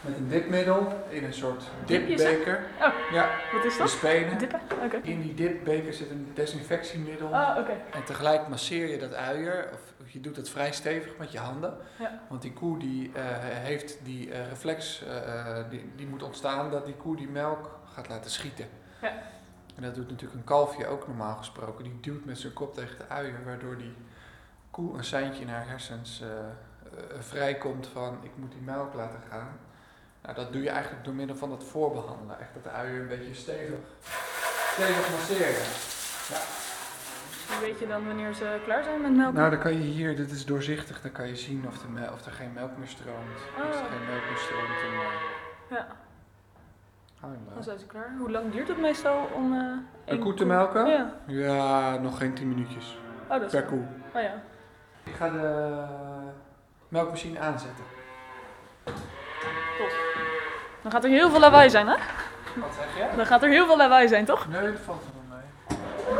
met 0.00 0.16
een 0.16 0.28
dipmiddel 0.28 1.04
in 1.08 1.24
een 1.24 1.32
soort 1.32 1.64
dipbeker. 1.86 2.66
Oh. 2.80 3.12
Ja, 3.12 3.30
Wat 3.52 3.64
is 3.64 3.72
de 3.72 3.78
dat? 3.78 3.90
spenen. 3.90 4.38
Dippen? 4.38 4.60
Oké. 4.84 5.00
In 5.02 5.20
die 5.20 5.34
dipbeker 5.34 5.92
zit 5.94 6.10
een 6.10 6.30
desinfectiemiddel. 6.34 7.34
Ah, 7.34 7.58
oké. 7.58 7.72
En 7.90 8.04
tegelijk 8.04 8.48
masseer 8.48 8.88
je 8.88 8.98
dat 8.98 9.14
uier, 9.14 9.68
of 9.72 10.10
je 10.12 10.20
doet 10.20 10.36
het 10.36 10.48
vrij 10.50 10.72
stevig 10.72 11.16
met 11.18 11.32
je 11.32 11.38
handen. 11.38 11.76
Ja. 11.98 12.20
Want 12.28 12.42
die 12.42 12.52
koe 12.52 12.78
die, 12.78 13.10
eh, 13.14 13.22
heeft 13.40 13.98
die 14.02 14.32
eh, 14.32 14.48
reflex, 14.48 15.02
eh, 15.04 15.56
die, 15.70 15.92
die 15.96 16.06
moet 16.06 16.22
ontstaan 16.22 16.70
dat 16.70 16.84
die 16.86 16.94
koe 16.94 17.16
die 17.16 17.28
melk 17.28 17.78
gaat 17.92 18.08
laten 18.08 18.30
schieten. 18.30 18.66
Ja. 19.02 19.12
En 19.76 19.82
dat 19.82 19.94
doet 19.94 20.10
natuurlijk 20.10 20.38
een 20.38 20.44
kalfje 20.44 20.86
ook 20.86 21.06
normaal 21.06 21.36
gesproken. 21.36 21.84
Die 21.84 21.98
duwt 22.00 22.24
met 22.24 22.38
zijn 22.38 22.52
kop 22.52 22.74
tegen 22.74 22.98
de 22.98 23.08
uier, 23.08 23.44
waardoor 23.44 23.76
die 23.78 23.94
koe 24.70 24.96
een 24.96 25.04
seintje 25.04 25.42
in 25.42 25.48
haar 25.48 25.68
hersens 25.68 26.22
vrijkomt 27.18 27.86
van 27.86 28.18
ik 28.22 28.30
moet 28.34 28.52
die 28.52 28.60
melk 28.60 28.94
laten 28.94 29.20
gaan. 29.30 29.58
Nou, 30.22 30.34
dat 30.34 30.52
doe 30.52 30.62
je 30.62 30.70
eigenlijk 30.70 31.04
door 31.04 31.14
middel 31.14 31.36
van 31.36 31.50
het 31.50 31.64
voorbehandelen. 31.64 32.40
Echt 32.40 32.54
dat 32.54 32.64
de 32.64 32.70
uier 32.70 33.00
een 33.00 33.08
beetje 33.08 33.34
stevig, 33.34 33.78
stevig 34.72 35.10
masseren. 35.10 35.66
Hoe 37.48 37.60
weet 37.60 37.78
je 37.78 37.86
dan 37.86 38.06
wanneer 38.06 38.34
ze 38.34 38.60
klaar 38.64 38.82
zijn 38.84 39.00
met 39.00 39.12
melken? 39.16 39.34
Nou, 39.38 39.50
dan 39.50 39.58
kan 39.58 39.72
je 39.72 39.78
hier, 39.78 40.16
dit 40.16 40.30
is 40.30 40.44
doorzichtig, 40.46 41.00
dan 41.00 41.12
kan 41.12 41.28
je 41.28 41.36
zien 41.36 41.66
of, 41.66 41.78
de 41.78 42.12
of 42.12 42.24
er 42.26 42.32
geen 42.32 42.52
melk 42.52 42.76
meer 42.76 42.86
stroomt. 42.88 43.38
Als 43.66 43.76
er 43.76 43.82
Oh. 43.82 43.88
geen 43.90 44.06
melk 44.06 44.22
meer 44.28 44.38
stroomt, 44.38 44.66
dan 44.82 44.92
uh, 44.92 45.78
Ja. 45.78 45.86
hem 47.20 47.38
Dan 47.54 47.62
zijn 47.62 47.78
ze 47.78 47.86
klaar. 47.86 48.14
Hoe 48.18 48.30
lang 48.30 48.52
duurt 48.52 48.68
het 48.68 48.80
meestal 48.80 49.28
om 49.34 49.52
eh 49.52 49.76
Een 50.04 50.18
koe 50.20 50.34
te 50.34 50.44
melken? 50.44 50.86
Ja. 50.86 51.14
Ja, 51.26 51.96
nog 51.96 52.18
geen 52.18 52.34
10 52.34 52.48
minuutjes. 52.48 52.98
Oh, 53.22 53.28
dat 53.30 53.42
is 53.42 53.50
Per 53.50 53.64
koe. 53.64 53.82
Oh 54.14 54.22
ja. 54.22 54.42
Ik 55.04 55.14
ga 55.14 55.28
de 55.30 55.84
melkmachine 56.88 57.38
aanzetten. 57.38 57.84
Dan 60.82 60.92
gaat 60.92 61.04
er 61.04 61.10
heel 61.10 61.30
veel 61.30 61.40
lawaai 61.40 61.70
zijn, 61.70 61.86
hè? 61.86 61.94
Wat 62.54 62.70
zeg 62.78 63.10
je? 63.10 63.16
Dan 63.16 63.26
gaat 63.26 63.42
er 63.42 63.48
heel 63.48 63.66
veel 63.66 63.76
lawaai 63.76 64.08
zijn, 64.08 64.24
toch? 64.24 64.46
Nee, 64.48 64.60
dat 64.72 64.80
valt 64.84 65.02
er 65.02 65.10
wel 65.28 65.38
mee. 65.38 66.18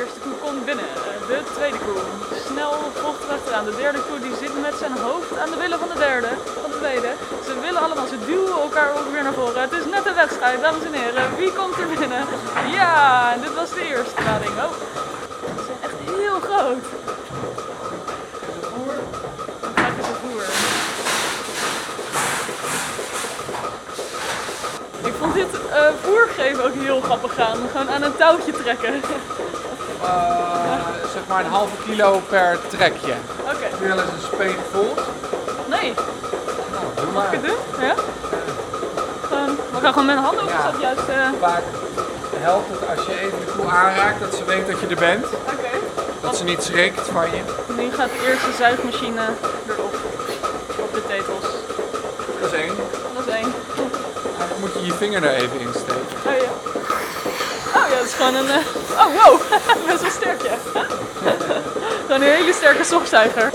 Eerste 0.00 0.20
koe 0.24 0.32
komt 0.44 0.64
binnen. 0.64 0.84
Eh, 0.84 1.26
De 1.30 1.38
tweede 1.54 1.78
koe. 1.86 2.00
Snel 2.48 2.72
volgt 3.02 3.22
erachteraan. 3.24 3.64
De 3.64 3.76
derde 3.76 4.00
koe 4.08 4.18
die 4.26 4.34
zit 4.42 4.54
met 4.60 4.74
zijn 4.82 4.96
hoofd 5.06 5.38
aan 5.42 5.50
de 5.50 5.56
willen 5.64 5.78
van 5.78 5.88
de 5.88 5.98
derde. 6.08 6.28
Van 6.62 6.70
de 6.70 6.78
tweede. 6.78 7.10
Ze 7.46 7.52
willen 7.60 7.80
allemaal, 7.82 8.06
ze 8.06 8.18
duwen 8.26 8.60
elkaar 8.66 8.90
weer 9.12 9.22
naar 9.22 9.32
voren. 9.42 9.60
Het 9.60 9.72
is 9.72 9.84
net 9.96 10.06
een 10.06 10.14
wedstrijd, 10.14 10.60
dames 10.60 10.84
en 10.84 10.92
heren. 10.92 11.36
Wie 11.36 11.52
komt 11.52 11.76
er 11.78 11.86
binnen? 11.98 12.24
Ja, 12.78 13.36
dit 13.44 13.54
was 13.54 13.70
de 13.70 13.82
eerste 13.92 14.22
lading. 14.24 14.54
Oh, 14.66 14.72
ze 15.56 15.62
zijn 15.68 15.80
echt 15.86 15.98
heel 16.20 16.38
groot. 16.48 16.84
Ik 25.04 25.12
vond 25.18 25.34
dit 25.34 25.46
eh 25.72 25.82
voergeven 26.02 26.64
ook 26.64 26.74
heel 26.74 27.00
grappig 27.00 27.34
gaan. 27.34 27.56
Gewoon 27.72 27.90
aan 27.90 28.02
een 28.02 28.16
touwtje 28.16 28.52
trekken. 28.52 29.00
Eh, 30.02 31.10
zeg 31.12 31.22
maar 31.28 31.44
een 31.44 31.50
halve 31.50 31.76
kilo 31.84 32.20
per 32.28 32.58
trekje. 32.68 33.12
Oké. 33.42 33.56
Heb 33.60 33.80
je 33.80 33.86
wel 33.86 33.98
eens 34.00 34.12
een 34.12 34.28
speen 34.34 34.54
gevoeld? 34.64 35.00
Nee, 35.66 35.94
Nou, 36.72 36.84
doe 36.94 37.12
mag 37.12 37.24
ik 37.24 37.30
maar. 37.30 37.32
het 37.32 37.44
doen? 37.44 37.86
Ja? 37.86 37.94
Gewoon, 39.28 39.56
we 39.72 39.80
gaan 39.80 39.92
gewoon 39.92 40.06
met 40.06 40.16
de 40.16 40.22
handen 40.22 40.44
op, 40.44 40.50
Ja. 40.50 40.56
is 40.58 40.72
dat 40.72 40.80
juist... 40.80 41.08
eh, 41.08 41.28
Vaak 41.40 41.62
helpt 42.38 42.68
het 42.70 42.96
als 42.96 43.06
je 43.06 43.20
even 43.20 43.38
de 43.38 43.52
koe 43.56 43.70
aanraakt, 43.70 44.20
dat 44.20 44.34
ze 44.34 44.44
weet 44.44 44.66
dat 44.70 44.80
je 44.80 44.86
er 44.86 44.96
bent. 44.96 45.26
Oké. 45.26 45.70
Dat 46.20 46.36
ze 46.36 46.44
niet 46.44 46.62
schrikt 46.62 47.00
van 47.12 47.24
je. 47.30 47.42
Nu 47.76 47.92
gaat 47.92 48.08
de 48.08 48.26
eerste 48.28 48.52
zuigmachine 48.58 49.20
erop. 49.68 49.94
Op 50.78 50.94
de 50.94 51.02
tetels. 51.06 51.44
Dat 52.40 52.52
is 52.52 52.58
één. 52.58 52.74
Dat 53.14 53.26
is 53.26 53.32
één. 53.34 53.52
Eigenlijk 54.38 54.58
moet 54.60 54.72
je 54.74 54.84
je 54.86 54.92
vinger 54.92 55.22
er 55.24 55.34
even 55.34 55.60
in 55.60 55.68
steken. 55.72 56.16
Oh 56.26 56.32
ja. 56.36 56.71
Dat 58.02 58.10
is 58.10 58.16
gewoon 58.16 58.34
een... 58.34 58.48
eh, 58.50 59.06
Oh 59.06 59.24
wow, 59.24 59.40
best 59.86 60.00
wel 60.02 60.10
sterk 60.10 60.42
ja. 60.42 60.56
gewoon 62.06 62.22
een 62.22 62.28
hele 62.28 62.52
sterke 62.52 62.84
stofzuiger. 62.84 63.50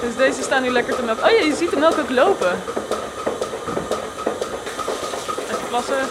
Dus 0.00 0.16
deze 0.16 0.42
staan 0.42 0.62
nu 0.62 0.70
lekker 0.70 0.94
te 0.96 1.02
melken. 1.02 1.24
Oh 1.24 1.30
ja, 1.30 1.40
je 1.40 1.54
ziet 1.54 1.70
de 1.70 1.76
melk 1.76 1.98
ook 1.98 2.10
lopen. 2.10 2.62
Even 5.50 5.68
plassen. 5.68 6.08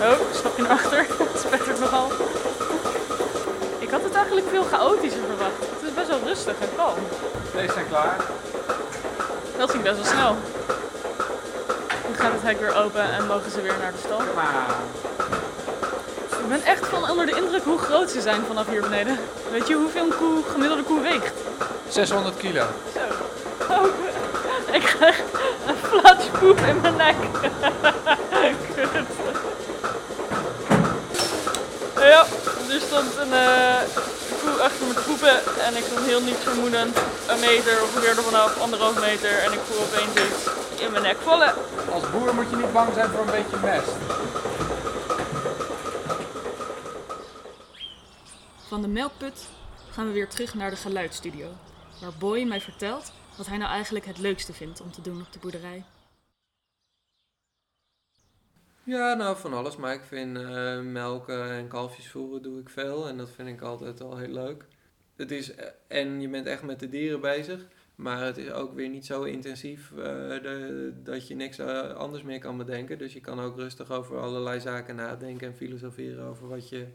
Oh, 0.00 0.34
stapje 0.34 0.62
naar 0.62 0.70
achter. 0.70 0.98
Het 1.32 1.40
spettert 1.46 1.80
nogal. 1.80 2.10
Ik 3.78 3.90
had 3.90 4.02
het 4.02 4.14
eigenlijk 4.14 4.46
veel 4.50 4.64
chaotischer 4.64 5.22
verwacht. 5.28 5.58
Het 5.58 5.88
is 5.88 5.94
best 5.94 6.08
wel 6.08 6.20
rustig 6.24 6.54
en 6.60 6.68
kalm. 6.76 6.98
Deze 7.54 7.72
zijn 7.72 7.88
klaar. 7.88 8.16
Dat 9.58 9.70
ging 9.70 9.82
best 9.82 9.96
wel 9.96 10.04
snel. 10.04 10.36
Nu 12.08 12.14
gaat 12.16 12.32
het 12.32 12.42
hek 12.42 12.60
weer 12.60 12.76
open 12.84 13.12
en 13.12 13.26
mogen 13.26 13.50
ze 13.50 13.60
weer 13.60 13.74
naar 13.80 13.92
de 13.92 13.98
stal. 14.04 14.20
Ik 16.42 16.48
ben 16.48 16.62
echt 16.62 16.86
van 16.86 17.10
onder 17.10 17.26
de 17.26 17.36
indruk 17.36 17.64
hoe 17.64 17.78
groot 17.78 18.10
ze 18.10 18.20
zijn 18.20 18.44
vanaf 18.46 18.68
hier 18.68 18.80
beneden. 18.80 19.18
Weet 19.50 19.68
je 19.68 19.74
hoeveel 19.74 20.02
een 20.02 20.16
koe, 20.16 20.42
gemiddelde 20.52 20.82
koe 20.82 21.00
weegt? 21.00 21.32
600 21.88 22.36
kilo. 22.36 22.64
Zo. 22.94 23.00
Oh, 23.72 23.84
ik 24.72 24.82
krijg 24.82 25.18
een 25.66 25.74
flats 25.82 26.26
poep 26.40 26.58
in 26.60 26.80
mijn 26.80 26.96
nek. 26.96 27.16
Kut. 28.74 29.06
Ja, 31.96 32.24
er 32.68 32.80
stond 32.86 33.16
een 33.20 33.32
eh, 33.32 33.76
koe 34.40 34.62
achter 34.62 34.86
me 34.86 34.94
te 34.94 35.00
poepen 35.00 35.36
en 35.66 35.76
ik 35.76 35.84
stond 35.90 36.06
heel 36.06 36.20
niets 36.20 36.42
vermoedend 36.42 36.96
een 37.26 37.40
meter 37.40 37.82
ongeveer 37.82 38.16
er 38.16 38.22
vanaf, 38.22 38.60
anderhalf 38.60 39.00
meter 39.00 39.38
en 39.38 39.52
ik 39.52 39.60
voel 39.68 39.82
opeens 39.82 40.30
iets 40.30 40.42
in 40.84 40.90
mijn 40.90 41.02
nek 41.02 41.16
vallen. 41.24 41.54
Als 41.92 42.02
boer 42.10 42.34
moet 42.34 42.50
je 42.50 42.56
niet 42.56 42.72
bang 42.72 42.88
zijn 42.94 43.08
voor 43.10 43.20
een 43.20 43.30
beetje 43.42 43.56
mest. 43.62 43.92
Van 48.72 48.82
de 48.82 48.88
melkput 48.88 49.48
gaan 49.90 50.06
we 50.06 50.12
weer 50.12 50.28
terug 50.28 50.54
naar 50.54 50.70
de 50.70 50.76
geluidsstudio, 50.76 51.48
waar 52.00 52.12
Boy 52.18 52.42
mij 52.42 52.60
vertelt 52.60 53.12
wat 53.36 53.46
hij 53.46 53.58
nou 53.58 53.70
eigenlijk 53.70 54.04
het 54.04 54.18
leukste 54.18 54.52
vindt 54.52 54.80
om 54.80 54.92
te 54.92 55.02
doen 55.02 55.20
op 55.20 55.32
de 55.32 55.38
boerderij. 55.38 55.84
Ja, 58.82 59.14
nou 59.14 59.36
van 59.36 59.52
alles. 59.52 59.76
Maar 59.76 59.94
ik 59.94 60.02
vind 60.02 60.36
eh, 60.36 60.80
melken 60.80 61.50
en 61.50 61.68
kalfjes 61.68 62.08
voeren 62.08 62.42
doe 62.42 62.60
ik 62.60 62.68
veel. 62.68 63.08
En 63.08 63.16
dat 63.16 63.30
vind 63.30 63.48
ik 63.48 63.60
altijd 63.60 63.98
wel 63.98 64.16
heel 64.16 64.32
leuk. 64.32 64.64
Het 65.16 65.30
is, 65.30 65.54
eh, 65.54 65.66
en 65.86 66.20
je 66.20 66.28
bent 66.28 66.46
echt 66.46 66.62
met 66.62 66.80
de 66.80 66.88
dieren 66.88 67.20
bezig. 67.20 67.66
Maar 67.94 68.24
het 68.24 68.36
is 68.36 68.50
ook 68.50 68.74
weer 68.74 68.88
niet 68.88 69.06
zo 69.06 69.22
intensief 69.22 69.92
eh, 69.92 70.36
dat 70.94 71.28
je 71.28 71.34
niks 71.34 71.60
anders 71.94 72.22
meer 72.22 72.38
kan 72.38 72.56
bedenken. 72.56 72.98
Dus 72.98 73.12
je 73.12 73.20
kan 73.20 73.40
ook 73.40 73.56
rustig 73.56 73.90
over 73.90 74.20
allerlei 74.20 74.60
zaken 74.60 74.96
nadenken 74.96 75.46
en 75.46 75.56
filosoferen 75.56 76.24
over 76.24 76.48
wat 76.48 76.68
je 76.68 76.86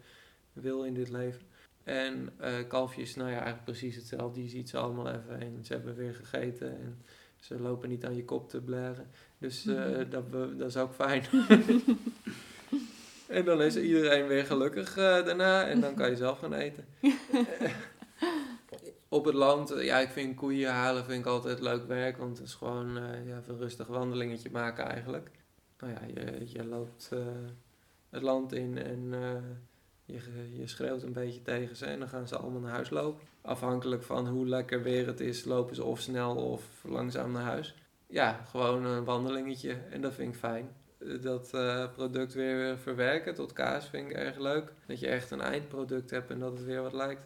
wil 0.53 0.83
in 0.83 0.93
dit 0.93 1.09
leven. 1.09 1.55
En 1.87 2.29
eh, 2.37 2.53
kalfjes, 2.67 3.15
nou 3.15 3.27
ja, 3.29 3.35
eigenlijk 3.35 3.63
precies 3.63 3.95
hetzelfde. 3.95 4.43
Je 4.43 4.49
ziet 4.49 4.69
ze 4.69 4.77
allemaal 4.77 5.07
even 5.07 5.39
en 5.39 5.59
ze 5.65 5.73
hebben 5.73 5.95
weer 5.95 6.13
gegeten. 6.13 6.79
En 6.79 7.01
ze 7.39 7.59
lopen 7.59 7.89
niet 7.89 8.05
aan 8.05 8.15
je 8.15 8.25
kop 8.25 8.49
te 8.49 8.61
blaren. 8.61 9.07
Dus 9.37 9.65
eh, 9.65 9.75
Mhm. 9.75 10.09
dat, 10.09 10.23
we- 10.31 10.55
dat 10.57 10.67
is 10.67 10.77
ook 10.77 10.93
fijn. 10.93 11.23
en 13.27 13.45
dan 13.45 13.61
is 13.61 13.75
iedereen 13.77 14.27
weer 14.27 14.45
gelukkig 14.45 14.89
eh, 14.97 15.25
daarna 15.25 15.67
en 15.67 15.79
dan 15.81 15.95
kan 15.95 16.09
je 16.09 16.15
zelf 16.15 16.39
gaan 16.39 16.53
eten. 16.53 16.85
Op 19.09 19.25
het 19.25 19.33
land, 19.33 19.73
ja, 19.79 19.97
ik 19.99 20.09
vind 20.09 20.35
koeien 20.35 20.71
halen 20.71 21.05
vind 21.05 21.19
ik 21.19 21.25
altijd 21.25 21.59
leuk 21.59 21.87
werk, 21.87 22.17
want 22.17 22.37
het 22.37 22.47
is 22.47 22.53
gewoon 22.53 22.93
ja, 23.25 23.37
even 23.37 23.53
een 23.53 23.59
rustig 23.59 23.87
wandelingetje 23.87 24.49
maken 24.51 24.85
eigenlijk. 24.85 25.31
Nou 25.79 25.93
ja, 25.93 25.99
je, 26.13 26.43
je 26.45 26.65
loopt 26.65 27.11
het 28.09 28.21
land 28.21 28.53
in 28.53 28.77
en 28.77 29.13
je, 30.07 30.57
je 30.57 30.67
schreeuwt 30.67 31.03
een 31.03 31.13
beetje 31.13 31.41
tegen 31.41 31.75
ze 31.75 31.85
en 31.85 31.99
dan 31.99 32.09
gaan 32.09 32.27
ze 32.27 32.37
allemaal 32.37 32.61
naar 32.61 32.71
huis 32.71 32.89
lopen. 32.89 33.27
Afhankelijk 33.41 34.03
van 34.03 34.27
hoe 34.27 34.47
lekker 34.47 34.83
weer 34.83 35.07
het 35.07 35.19
is, 35.19 35.45
lopen 35.45 35.75
ze 35.75 35.83
of 35.83 35.99
snel 35.99 36.35
of 36.35 36.63
langzaam 36.83 37.31
naar 37.31 37.43
huis. 37.43 37.75
Ja, 38.07 38.43
gewoon 38.49 38.85
een 38.85 39.03
wandelingetje 39.03 39.77
en 39.89 40.01
dat 40.01 40.13
vind 40.13 40.33
ik 40.33 40.39
fijn. 40.39 40.75
Dat 41.21 41.53
eh, 41.53 41.91
product 41.93 42.33
weer 42.33 42.77
verwerken 42.77 43.33
tot 43.33 43.53
kaas 43.53 43.89
vind 43.89 44.09
ik 44.09 44.15
erg 44.15 44.37
leuk. 44.37 44.73
Dat 44.85 44.99
je 44.99 45.07
echt 45.07 45.31
een 45.31 45.41
eindproduct 45.41 46.09
hebt 46.09 46.29
en 46.29 46.39
dat 46.39 46.51
het 46.51 46.63
weer 46.63 46.81
wat 46.81 46.93
lijkt. 46.93 47.21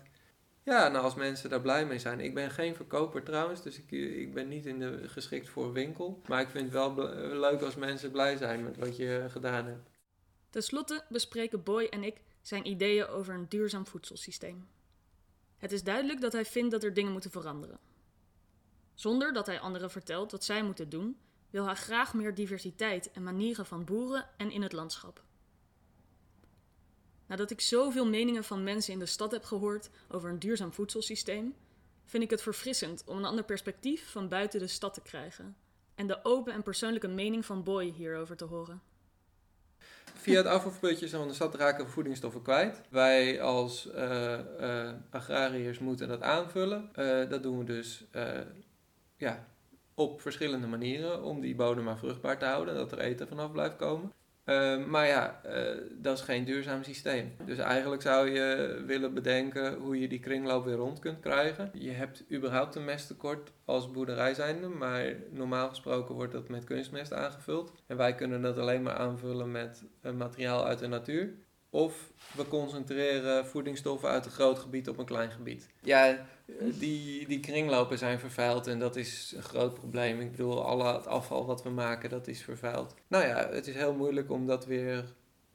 Ja, 0.64 0.88
nou 0.88 1.04
als 1.04 1.16
mensen 1.16 1.50
daar 1.50 1.62
blij 1.62 1.86
mee 1.86 2.00
zijn. 2.00 2.20
Ik 2.20 2.34
ben 2.34 2.52
geen 2.52 2.76
verkoper 2.76 3.24
trouwens, 3.24 3.62
dus 3.62 3.78
ik, 3.78 3.92
ik 3.92 4.34
ben 4.34 4.48
niet 4.48 4.66
in 4.66 4.80
de, 4.80 5.08
geschikt 5.08 5.50
voor 5.50 5.74
winkel. 5.74 6.22
Maar 6.28 6.42
ik 6.42 6.50
vind 6.50 6.64
het 6.64 6.74
wel 6.74 6.96
leuk 7.40 7.62
als 7.62 7.76
mensen 7.76 8.12
blij 8.12 8.38
zijn 8.38 8.64
met 8.64 8.78
wat 8.78 8.98
je 8.98 9.26
gedaan 9.30 9.66
hebt. 9.66 9.90
Ten 10.50 10.64
slotte 10.64 11.04
bespreken 11.10 11.64
Boy 11.64 11.88
en 11.90 12.04
ik 12.04 12.16
zijn 12.42 12.68
ideeën 12.68 13.08
over 13.08 13.34
een 13.34 13.50
duurzaam 13.50 13.88
voedselsysteem. 13.88 14.68
Het 15.58 15.72
is 15.72 15.84
duidelijk 15.84 16.22
dat 16.22 16.32
hij 16.32 16.46
vindt 16.46 16.72
dat 16.72 16.84
er 16.84 16.94
dingen 16.94 17.12
moeten 17.12 17.32
veranderen. 17.32 17.80
Zonder 18.94 19.34
dat 19.34 19.46
hij 19.46 19.60
anderen 19.60 19.92
vertelt 19.92 20.32
wat 20.32 20.44
zij 20.44 20.64
moeten 20.64 20.90
doen, 20.90 21.18
wil 21.50 21.66
hij 21.66 21.76
graag 21.76 22.14
meer 22.14 22.36
diversiteit 22.36 23.12
en 23.12 23.24
manieren 23.24 23.66
van 23.66 23.86
boeren 23.86 24.30
en 24.38 24.52
in 24.52 24.62
het 24.62 24.74
landschap. 24.74 25.24
Nadat 27.26 27.52
ik 27.52 27.62
zoveel 27.62 28.08
meningen 28.08 28.44
van 28.44 28.64
mensen 28.64 28.94
in 28.94 29.00
de 29.00 29.06
stad 29.06 29.32
heb 29.32 29.44
gehoord 29.44 29.90
over 30.10 30.30
een 30.30 30.40
duurzaam 30.40 30.74
voedselsysteem, 30.74 31.56
vind 32.06 32.24
ik 32.24 32.30
het 32.30 32.42
verfrissend 32.42 33.04
om 33.06 33.18
een 33.18 33.26
ander 33.26 33.44
perspectief 33.44 34.12
van 34.12 34.28
buiten 34.28 34.60
de 34.60 34.68
stad 34.68 34.94
te 34.94 35.02
krijgen 35.02 35.56
en 35.96 36.08
de 36.08 36.24
open 36.24 36.54
en 36.54 36.64
persoonlijke 36.64 37.08
mening 37.08 37.46
van 37.46 37.64
Boy 37.64 37.92
hierover 37.92 38.38
te 38.38 38.46
horen. 38.46 38.82
Via 40.14 40.38
het 40.38 40.46
afvalputje 40.46 41.10
van 41.10 41.28
de 41.28 41.34
stad 41.34 41.56
raken 41.56 41.86
we 41.86 41.92
voedingsstoffen 41.92 42.42
kwijt. 42.42 42.82
Wij 42.90 43.42
als 43.42 43.90
uh, 43.96 44.38
uh, 44.60 44.92
agrariërs 45.10 45.80
moeten 45.80 46.08
dat 46.08 46.22
aanvullen. 46.22 46.90
Uh, 46.96 47.30
dat 47.30 47.44
doen 47.44 47.58
we 47.58 47.64
dus 47.64 48.04
ja, 49.18 49.48
op 49.94 50.22
verschillende 50.22 50.68
manieren 50.68 51.24
om 51.24 51.42
die 51.42 51.56
bodem 51.56 51.84
maar 51.84 51.98
vruchtbaar 51.98 52.38
te 52.38 52.46
houden, 52.46 52.76
dat 52.76 52.92
er 52.92 53.00
eten 53.00 53.28
vanaf 53.28 53.52
blijft 53.52 53.76
komen. 53.76 54.12
Uh, 54.46 54.86
maar 54.86 55.08
ja, 55.08 55.42
uh, 55.46 55.82
dat 55.92 56.18
is 56.18 56.24
geen 56.24 56.44
duurzaam 56.44 56.84
systeem. 56.84 57.36
Dus 57.46 57.58
eigenlijk 57.58 58.02
zou 58.02 58.30
je 58.30 58.82
willen 58.86 59.14
bedenken 59.14 59.74
hoe 59.74 60.00
je 60.00 60.08
die 60.08 60.20
kringloop 60.20 60.66
weer 60.66 60.76
rond 60.76 61.00
kunt 61.00 61.20
krijgen. 61.20 61.72
Je 61.74 61.92
hebt 61.92 62.24
überhaupt 62.32 62.76
een 62.76 62.86
mesttekort 62.86 63.52
als 63.66 63.92
boerderij 63.92 64.34
zijnde, 64.34 64.68
maar 64.68 65.16
normaal 65.30 65.70
gesproken 65.70 66.16
wordt 66.16 66.34
dat 66.34 66.50
met 66.50 66.64
kunstmest 66.64 67.14
aangevuld. 67.14 67.72
En 67.88 67.98
wij 67.98 68.16
kunnen 68.16 68.42
dat 68.42 68.58
alleen 68.58 68.82
maar 68.82 68.96
aanvullen 68.96 69.52
met 69.52 69.84
materiaal 70.18 70.66
uit 70.66 70.80
de 70.80 70.88
natuur. 70.88 71.34
Of 71.74 72.12
we 72.36 72.48
concentreren 72.48 73.48
voedingsstoffen 73.48 74.10
uit 74.10 74.25
een 74.25 74.32
groot 74.32 74.60
gebied 74.60 74.90
op 74.90 74.98
een 74.98 75.06
klein 75.06 75.32
gebied. 75.32 75.70
Ja, 75.82 76.25
die, 76.60 77.28
die 77.28 77.40
kringlopen 77.40 77.98
zijn 77.98 78.20
vervuild 78.20 78.68
en 78.68 78.80
dat 78.80 78.96
is 78.96 79.34
een 79.36 79.44
groot 79.44 79.74
probleem. 79.74 80.20
Ik 80.20 80.32
bedoel, 80.32 80.66
alle 80.66 80.94
het 80.94 81.08
afval 81.08 81.46
wat 81.46 81.63
we 81.63 81.70
maken, 81.70 82.10
dat 82.10 82.28
is 82.28 82.44
vervuild. 82.44 82.96
Nou 83.08 83.25
ja, 83.25 83.50
het 83.50 83.68
is 83.68 83.75
heel 83.75 83.94
moeilijk 83.94 84.32
om 84.32 84.48
dat 84.48 84.66
weer 84.66 85.04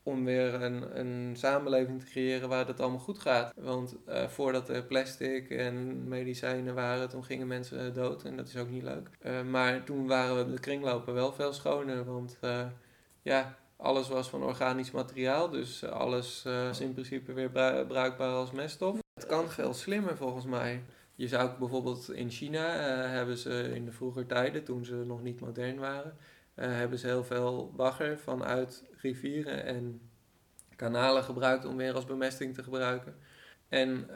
om 0.07 0.25
weer 0.25 0.55
een, 0.55 0.99
een 0.99 1.37
samenleving 1.37 2.01
te 2.01 2.07
creëren 2.07 2.49
waar 2.49 2.67
dat 2.67 2.81
allemaal 2.81 2.99
goed 2.99 3.19
gaat. 3.19 3.53
Want 3.57 3.97
uh, 4.09 4.29
voordat 4.29 4.69
er 4.69 4.83
plastic 4.83 5.51
en 5.51 6.09
medicijnen 6.09 6.75
waren, 6.75 7.09
toen 7.09 7.25
gingen 7.25 7.47
mensen 7.47 7.95
dood 7.95 8.25
en 8.25 8.37
dat 8.37 8.49
is 8.49 8.57
ook 8.57 8.71
niet 8.71 8.83
leuk. 8.83 9.09
Uh, 9.23 9.43
maar 9.43 9.85
toen 9.85 10.07
waren 10.07 10.51
de 10.51 10.61
kringlopen 10.61 11.15
wel 11.15 11.33
veel 11.33 11.53
schoner, 11.53 12.05
want 12.05 12.39
uh, 12.45 12.67
ja, 13.23 13.57
alles 13.77 14.09
was 14.09 14.29
van 14.29 14.43
organisch 14.43 14.91
materiaal, 14.91 15.51
dus 15.51 15.85
alles 15.85 16.45
is 16.71 16.81
in 16.81 16.93
principe 16.93 17.33
weer 17.33 17.51
bruikbaar 17.87 18.35
als 18.35 18.51
meststof. 18.51 18.99
Het 19.15 19.27
kan 19.27 19.51
veel 19.51 19.75
slimmer 19.75 20.17
volgens 20.17 20.45
mij. 20.45 20.83
Je 21.15 21.29
zou 21.29 21.51
bijvoorbeeld 21.59 22.13
in 22.13 22.31
China 22.31 22.75
uh, 22.75 23.11
hebben 23.11 23.37
ze 23.37 23.71
in 23.75 23.85
de 23.85 23.93
vroeger 23.93 24.27
tijden, 24.27 24.65
toen 24.65 24.85
ze 24.85 24.95
nog 24.95 25.23
niet 25.23 25.41
modern 25.41 25.79
waren, 25.79 26.17
hebben 26.55 26.99
ze 26.99 27.07
heel 27.07 27.25
veel 27.25 27.73
bagger 27.77 28.19
vanuit 28.19 28.85
rivieren 28.97 29.65
en 29.65 30.01
kanalen 30.77 31.23
gebruikt 31.23 31.65
om 31.65 31.77
weer 31.77 31.95
als 31.95 32.05
bemesting 32.05 32.55
te 32.55 32.63
gebruiken. 32.63 33.17
En 33.69 34.11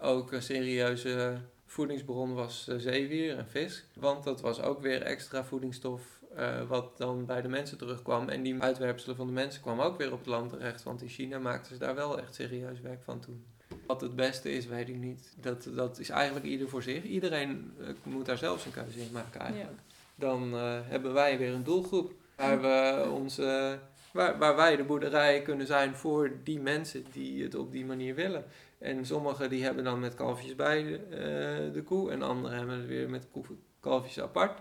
ook 0.00 0.32
een 0.32 0.42
serieuze 0.42 1.36
voedingsbron 1.66 2.34
was 2.34 2.68
zeewier 2.76 3.38
en 3.38 3.48
vis. 3.48 3.84
Want 3.94 4.24
dat 4.24 4.40
was 4.40 4.62
ook 4.62 4.80
weer 4.80 5.02
extra 5.02 5.44
voedingsstof 5.44 6.20
wat 6.68 6.98
dan 6.98 7.26
bij 7.26 7.42
de 7.42 7.48
mensen 7.48 7.78
terugkwam. 7.78 8.28
En 8.28 8.42
die 8.42 8.62
uitwerpselen 8.62 9.16
van 9.16 9.26
de 9.26 9.32
mensen 9.32 9.62
kwamen 9.62 9.84
ook 9.84 9.98
weer 9.98 10.12
op 10.12 10.18
het 10.18 10.26
land 10.26 10.50
terecht. 10.50 10.82
Want 10.82 11.02
in 11.02 11.08
China 11.08 11.38
maakten 11.38 11.72
ze 11.72 11.78
daar 11.78 11.94
wel 11.94 12.18
echt 12.18 12.34
serieus 12.34 12.80
werk 12.80 13.02
van 13.02 13.20
toen. 13.20 13.44
Wat 13.86 14.00
het 14.00 14.16
beste 14.16 14.52
is, 14.52 14.66
weet 14.66 14.88
ik 14.88 14.96
niet. 14.96 15.34
Dat, 15.40 15.68
dat 15.74 15.98
is 15.98 16.08
eigenlijk 16.08 16.46
ieder 16.46 16.68
voor 16.68 16.82
zich. 16.82 17.02
Iedereen 17.02 17.72
uh, 17.80 17.88
moet 18.02 18.26
daar 18.26 18.38
zelf 18.38 18.60
zijn 18.60 18.74
keuze 18.74 19.00
in 19.00 19.08
maken 19.12 19.40
eigenlijk. 19.40 19.78
Ja. 19.86 19.94
Dan 20.14 20.54
uh, 20.54 20.78
hebben 20.82 21.12
wij 21.12 21.38
weer 21.38 21.52
een 21.52 21.64
doelgroep 21.64 22.12
waar, 22.36 22.60
we 22.60 23.08
onze, 23.10 23.78
waar, 24.12 24.38
waar 24.38 24.56
wij 24.56 24.76
de 24.76 24.84
boerderij 24.84 25.42
kunnen 25.42 25.66
zijn 25.66 25.94
voor 25.94 26.30
die 26.44 26.60
mensen 26.60 27.04
die 27.12 27.42
het 27.42 27.54
op 27.54 27.72
die 27.72 27.84
manier 27.84 28.14
willen. 28.14 28.44
En 28.78 29.06
sommigen 29.06 29.50
die 29.50 29.64
hebben 29.64 29.84
dan 29.84 30.00
met 30.00 30.14
kalfjes 30.14 30.54
bij 30.54 30.82
de, 30.82 31.70
de 31.72 31.82
koe 31.82 32.10
en 32.10 32.22
anderen 32.22 32.56
hebben 32.56 32.76
het 32.76 32.86
weer 32.86 33.10
met 33.10 33.26
koe, 33.30 33.44
kalfjes 33.80 34.20
apart. 34.20 34.60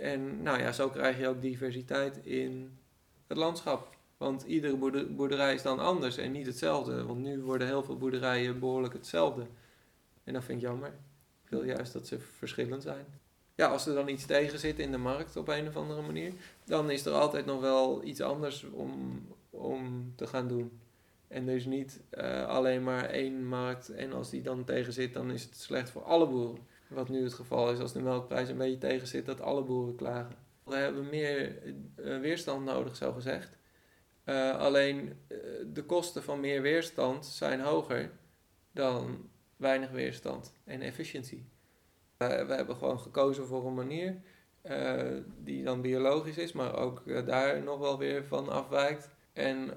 En 0.00 0.42
nou 0.42 0.58
ja, 0.58 0.72
zo 0.72 0.88
krijg 0.88 1.18
je 1.18 1.28
ook 1.28 1.40
diversiteit 1.40 2.20
in 2.22 2.78
het 3.26 3.36
landschap. 3.36 3.96
Want 4.16 4.42
iedere 4.42 5.06
boerderij 5.06 5.54
is 5.54 5.62
dan 5.62 5.78
anders 5.78 6.16
en 6.16 6.32
niet 6.32 6.46
hetzelfde. 6.46 7.04
Want 7.04 7.18
nu 7.20 7.40
worden 7.42 7.66
heel 7.66 7.82
veel 7.82 7.96
boerderijen 7.96 8.58
behoorlijk 8.58 8.92
hetzelfde. 8.92 9.46
En 10.24 10.32
dat 10.32 10.44
vind 10.44 10.62
ik 10.62 10.68
jammer. 10.68 10.88
Ik 11.44 11.50
wil 11.50 11.64
juist 11.64 11.92
dat 11.92 12.06
ze 12.06 12.18
verschillend 12.18 12.82
zijn. 12.82 13.06
Ja, 13.54 13.68
als 13.68 13.86
er 13.86 13.94
dan 13.94 14.08
iets 14.08 14.26
tegen 14.26 14.58
zit 14.58 14.78
in 14.78 14.90
de 14.90 14.98
markt 14.98 15.36
op 15.36 15.48
een 15.48 15.68
of 15.68 15.76
andere 15.76 16.02
manier, 16.02 16.32
dan 16.64 16.90
is 16.90 17.06
er 17.06 17.12
altijd 17.12 17.46
nog 17.46 17.60
wel 17.60 18.04
iets 18.04 18.20
anders 18.20 18.64
om, 18.70 19.22
om 19.50 20.12
te 20.16 20.26
gaan 20.26 20.48
doen. 20.48 20.80
En 21.28 21.48
is 21.48 21.64
niet 21.64 22.00
uh, 22.10 22.46
alleen 22.46 22.82
maar 22.82 23.04
één 23.04 23.46
markt 23.46 23.88
en 23.88 24.12
als 24.12 24.30
die 24.30 24.42
dan 24.42 24.64
tegen 24.64 24.92
zit, 24.92 25.12
dan 25.12 25.30
is 25.30 25.42
het 25.42 25.56
slecht 25.56 25.90
voor 25.90 26.02
alle 26.02 26.26
boeren. 26.26 26.66
Wat 26.88 27.08
nu 27.08 27.22
het 27.22 27.34
geval 27.34 27.72
is 27.72 27.78
als 27.78 27.92
de 27.92 28.00
melkprijs 28.00 28.48
een 28.48 28.56
beetje 28.56 28.78
tegen 28.78 29.06
zit, 29.06 29.26
dat 29.26 29.40
alle 29.40 29.62
boeren 29.62 29.94
klagen. 29.94 30.36
We 30.64 30.76
hebben 30.76 31.08
meer 31.08 31.62
uh, 31.64 32.20
weerstand 32.20 32.64
nodig, 32.64 32.96
zo 32.96 33.12
gezegd. 33.12 33.56
Uh, 34.24 34.58
alleen 34.58 35.18
uh, 35.28 35.38
de 35.72 35.84
kosten 35.84 36.22
van 36.22 36.40
meer 36.40 36.62
weerstand 36.62 37.26
zijn 37.26 37.60
hoger 37.60 38.10
dan 38.72 39.30
weinig 39.56 39.90
weerstand 39.90 40.52
en 40.64 40.80
efficiëntie. 40.80 41.48
We 42.16 42.24
hebben 42.24 42.76
gewoon 42.76 43.00
gekozen 43.00 43.46
voor 43.46 43.66
een 43.66 43.74
manier 43.74 44.16
die 45.42 45.64
dan 45.64 45.80
biologisch 45.80 46.38
is, 46.38 46.52
maar 46.52 46.76
ook 46.76 47.26
daar 47.26 47.62
nog 47.62 47.78
wel 47.78 47.98
weer 47.98 48.24
van 48.24 48.48
afwijkt. 48.48 49.10
En 49.32 49.76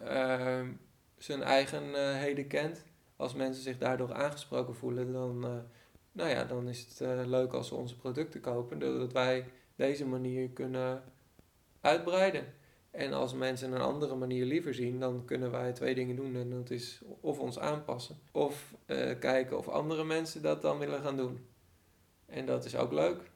zijn 1.18 1.44
eigenheden 1.44 2.48
kent. 2.48 2.84
Als 3.16 3.34
mensen 3.34 3.64
zich 3.64 3.78
daardoor 3.78 4.14
aangesproken 4.14 4.76
voelen, 4.76 5.12
dan, 5.12 5.66
nou 6.12 6.30
ja, 6.30 6.44
dan 6.44 6.68
is 6.68 7.00
het 7.00 7.28
leuk 7.28 7.54
als 7.54 7.68
ze 7.68 7.76
onze 7.76 7.98
producten 7.98 8.42
kopen, 8.42 8.80
doordat 8.80 9.14
wij 9.14 9.46
deze 9.76 10.06
manier 10.06 10.50
kunnen 10.50 11.04
uitbreiden. 11.82 12.54
En 12.92 13.14
als 13.14 13.34
mensen 13.34 13.72
een 13.72 13.82
andere 13.82 14.16
manier 14.16 14.46
liever 14.46 14.74
zien, 14.74 15.00
dan 15.00 15.26
kunnen 15.26 15.52
wij 15.52 15.74
twee 15.74 15.96
dingen 15.96 16.16
doen. 16.16 16.36
En 16.36 16.50
dat 16.50 16.70
is 16.70 17.02
of 17.22 17.40
ons 17.40 17.60
aanpassen, 17.60 18.20
of 18.32 18.76
uh, 18.86 19.20
kijken 19.20 19.58
of 19.58 19.68
andere 19.68 20.04
mensen 20.04 20.42
dat 20.42 20.62
dan 20.62 20.80
willen 20.80 21.02
gaan 21.02 21.18
doen. 21.18 21.46
En 22.26 22.46
dat 22.46 22.66
is 22.66 22.76
ook 22.76 22.92
leuk. 22.92 23.22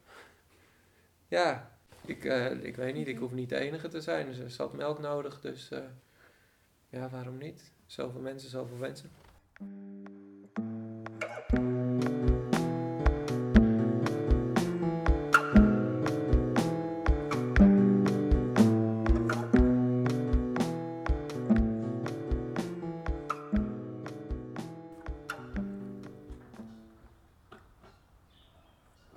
Ja, 1.28 1.78
ik, 2.04 2.24
uh, 2.24 2.64
ik 2.64 2.76
weet 2.76 2.94
niet, 2.94 3.08
ik 3.08 3.18
hoef 3.18 3.32
niet 3.32 3.48
de 3.48 3.58
enige 3.58 3.88
te 3.88 4.00
zijn. 4.00 4.26
Er 4.26 4.50
zat 4.50 4.72
melk 4.72 4.98
nodig, 4.98 5.40
dus 5.40 5.70
ja, 6.88 7.08
waarom 7.08 7.38
niet? 7.38 7.72
Zoveel 7.86 8.20
mensen, 8.20 8.50
zoveel 8.50 8.78
wensen. 8.78 9.10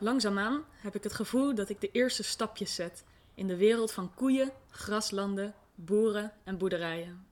Langzaamaan 0.10 0.64
heb 0.76 0.96
ik 0.96 1.04
het 1.04 1.14
gevoel 1.14 1.56
dat 1.56 1.70
ik 1.70 1.82
de 1.82 1.92
eerste 1.92 2.24
stapjes 2.24 2.76
zet 2.76 3.04
in 3.34 3.48
de 3.48 3.56
wereld 3.56 3.92
van 3.92 4.14
koeien, 4.14 4.52
graslanden, 4.70 5.54
boeren 5.76 6.34
en 6.44 6.58
boerderijen. 6.58 7.26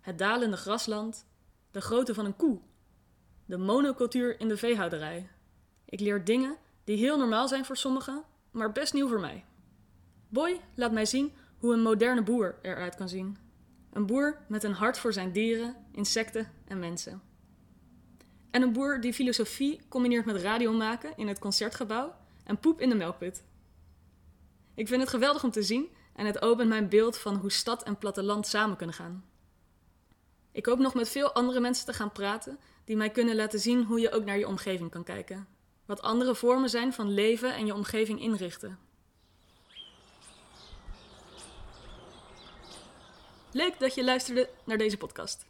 Het 0.00 0.18
dalende 0.18 0.56
grasland, 0.56 1.26
de 1.70 1.80
grootte 1.80 2.14
van 2.14 2.24
een 2.24 2.36
koe, 2.36 2.60
de 3.44 3.56
monocultuur 3.56 4.40
in 4.40 4.48
de 4.48 4.56
veehouderij. 4.56 5.28
Ik 5.84 6.00
leer 6.00 6.24
dingen 6.24 6.56
die 6.84 6.96
heel 6.96 7.18
normaal 7.18 7.48
zijn 7.48 7.64
voor 7.64 7.76
sommigen, 7.76 8.22
maar 8.50 8.72
best 8.72 8.92
nieuw 8.92 9.08
voor 9.08 9.20
mij. 9.20 9.44
Boy 10.28 10.60
laat 10.74 10.92
mij 10.92 11.06
zien 11.06 11.32
hoe 11.58 11.72
een 11.72 11.82
moderne 11.82 12.22
boer 12.22 12.58
eruit 12.62 12.94
kan 12.94 13.08
zien. 13.08 13.36
Een 13.92 14.06
boer 14.06 14.38
met 14.48 14.64
een 14.64 14.72
hart 14.72 14.98
voor 14.98 15.12
zijn 15.12 15.32
dieren, 15.32 15.76
insecten 15.92 16.52
en 16.64 16.78
mensen. 16.78 17.22
En 18.54 18.62
een 18.62 18.72
boer 18.72 19.00
die 19.00 19.12
filosofie 19.12 19.80
combineert 19.88 20.24
met 20.24 20.36
radio 20.36 20.72
maken 20.72 21.16
in 21.16 21.28
het 21.28 21.38
concertgebouw 21.38 22.14
en 22.44 22.58
poep 22.58 22.80
in 22.80 22.88
de 22.88 22.94
melkput. 22.94 23.44
Ik 24.74 24.88
vind 24.88 25.00
het 25.00 25.10
geweldig 25.10 25.44
om 25.44 25.50
te 25.50 25.62
zien 25.62 25.88
en 26.16 26.26
het 26.26 26.42
opent 26.42 26.68
mijn 26.68 26.88
beeld 26.88 27.18
van 27.18 27.34
hoe 27.34 27.52
stad 27.52 27.82
en 27.82 27.98
platteland 27.98 28.46
samen 28.46 28.76
kunnen 28.76 28.94
gaan. 28.94 29.24
Ik 30.52 30.66
hoop 30.66 30.78
nog 30.78 30.94
met 30.94 31.08
veel 31.08 31.32
andere 31.32 31.60
mensen 31.60 31.86
te 31.86 31.92
gaan 31.92 32.12
praten 32.12 32.58
die 32.84 32.96
mij 32.96 33.10
kunnen 33.10 33.36
laten 33.36 33.60
zien 33.60 33.84
hoe 33.84 34.00
je 34.00 34.10
ook 34.10 34.24
naar 34.24 34.38
je 34.38 34.48
omgeving 34.48 34.90
kan 34.90 35.04
kijken. 35.04 35.46
Wat 35.84 36.02
andere 36.02 36.34
vormen 36.34 36.70
zijn 36.70 36.92
van 36.92 37.14
leven 37.14 37.54
en 37.54 37.66
je 37.66 37.74
omgeving 37.74 38.20
inrichten. 38.20 38.78
Leuk 43.52 43.78
dat 43.78 43.94
je 43.94 44.04
luisterde 44.04 44.50
naar 44.64 44.78
deze 44.78 44.96
podcast. 44.96 45.46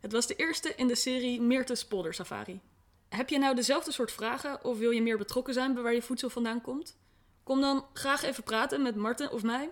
Het 0.00 0.12
was 0.12 0.26
de 0.26 0.34
eerste 0.34 0.74
in 0.74 0.86
de 0.86 0.94
serie 0.94 1.40
Meertes 1.40 1.84
Polder 1.86 2.14
Safari. 2.14 2.60
Heb 3.08 3.28
je 3.28 3.38
nou 3.38 3.54
dezelfde 3.54 3.92
soort 3.92 4.12
vragen 4.12 4.64
of 4.64 4.78
wil 4.78 4.90
je 4.90 5.02
meer 5.02 5.18
betrokken 5.18 5.54
zijn 5.54 5.74
bij 5.74 5.82
waar 5.82 5.94
je 5.94 6.02
voedsel 6.02 6.30
vandaan 6.30 6.60
komt? 6.60 6.96
Kom 7.42 7.60
dan 7.60 7.86
graag 7.92 8.22
even 8.22 8.42
praten 8.42 8.82
met 8.82 8.96
Marten 8.96 9.32
of 9.32 9.42
mij 9.42 9.70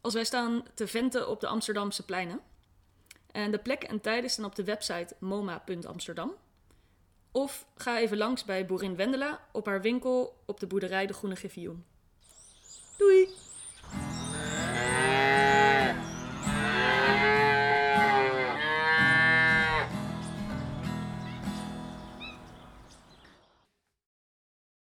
als 0.00 0.14
wij 0.14 0.24
staan 0.24 0.64
te 0.74 0.86
venten 0.86 1.28
op 1.28 1.40
de 1.40 1.46
Amsterdamse 1.46 2.04
pleinen. 2.04 2.40
En 3.32 3.50
de 3.50 3.58
plekken 3.58 3.88
en 3.88 4.00
tijden 4.00 4.30
staan 4.30 4.44
op 4.44 4.54
de 4.54 4.64
website 4.64 5.16
moma.amsterdam. 5.18 6.34
Of 7.32 7.66
ga 7.76 7.98
even 7.98 8.16
langs 8.16 8.44
bij 8.44 8.66
boerin 8.66 8.96
Wendela 8.96 9.46
op 9.52 9.66
haar 9.66 9.80
winkel 9.80 10.42
op 10.44 10.60
de 10.60 10.66
boerderij 10.66 11.06
De 11.06 11.12
Groene 11.12 11.36
Griffioen. 11.36 11.84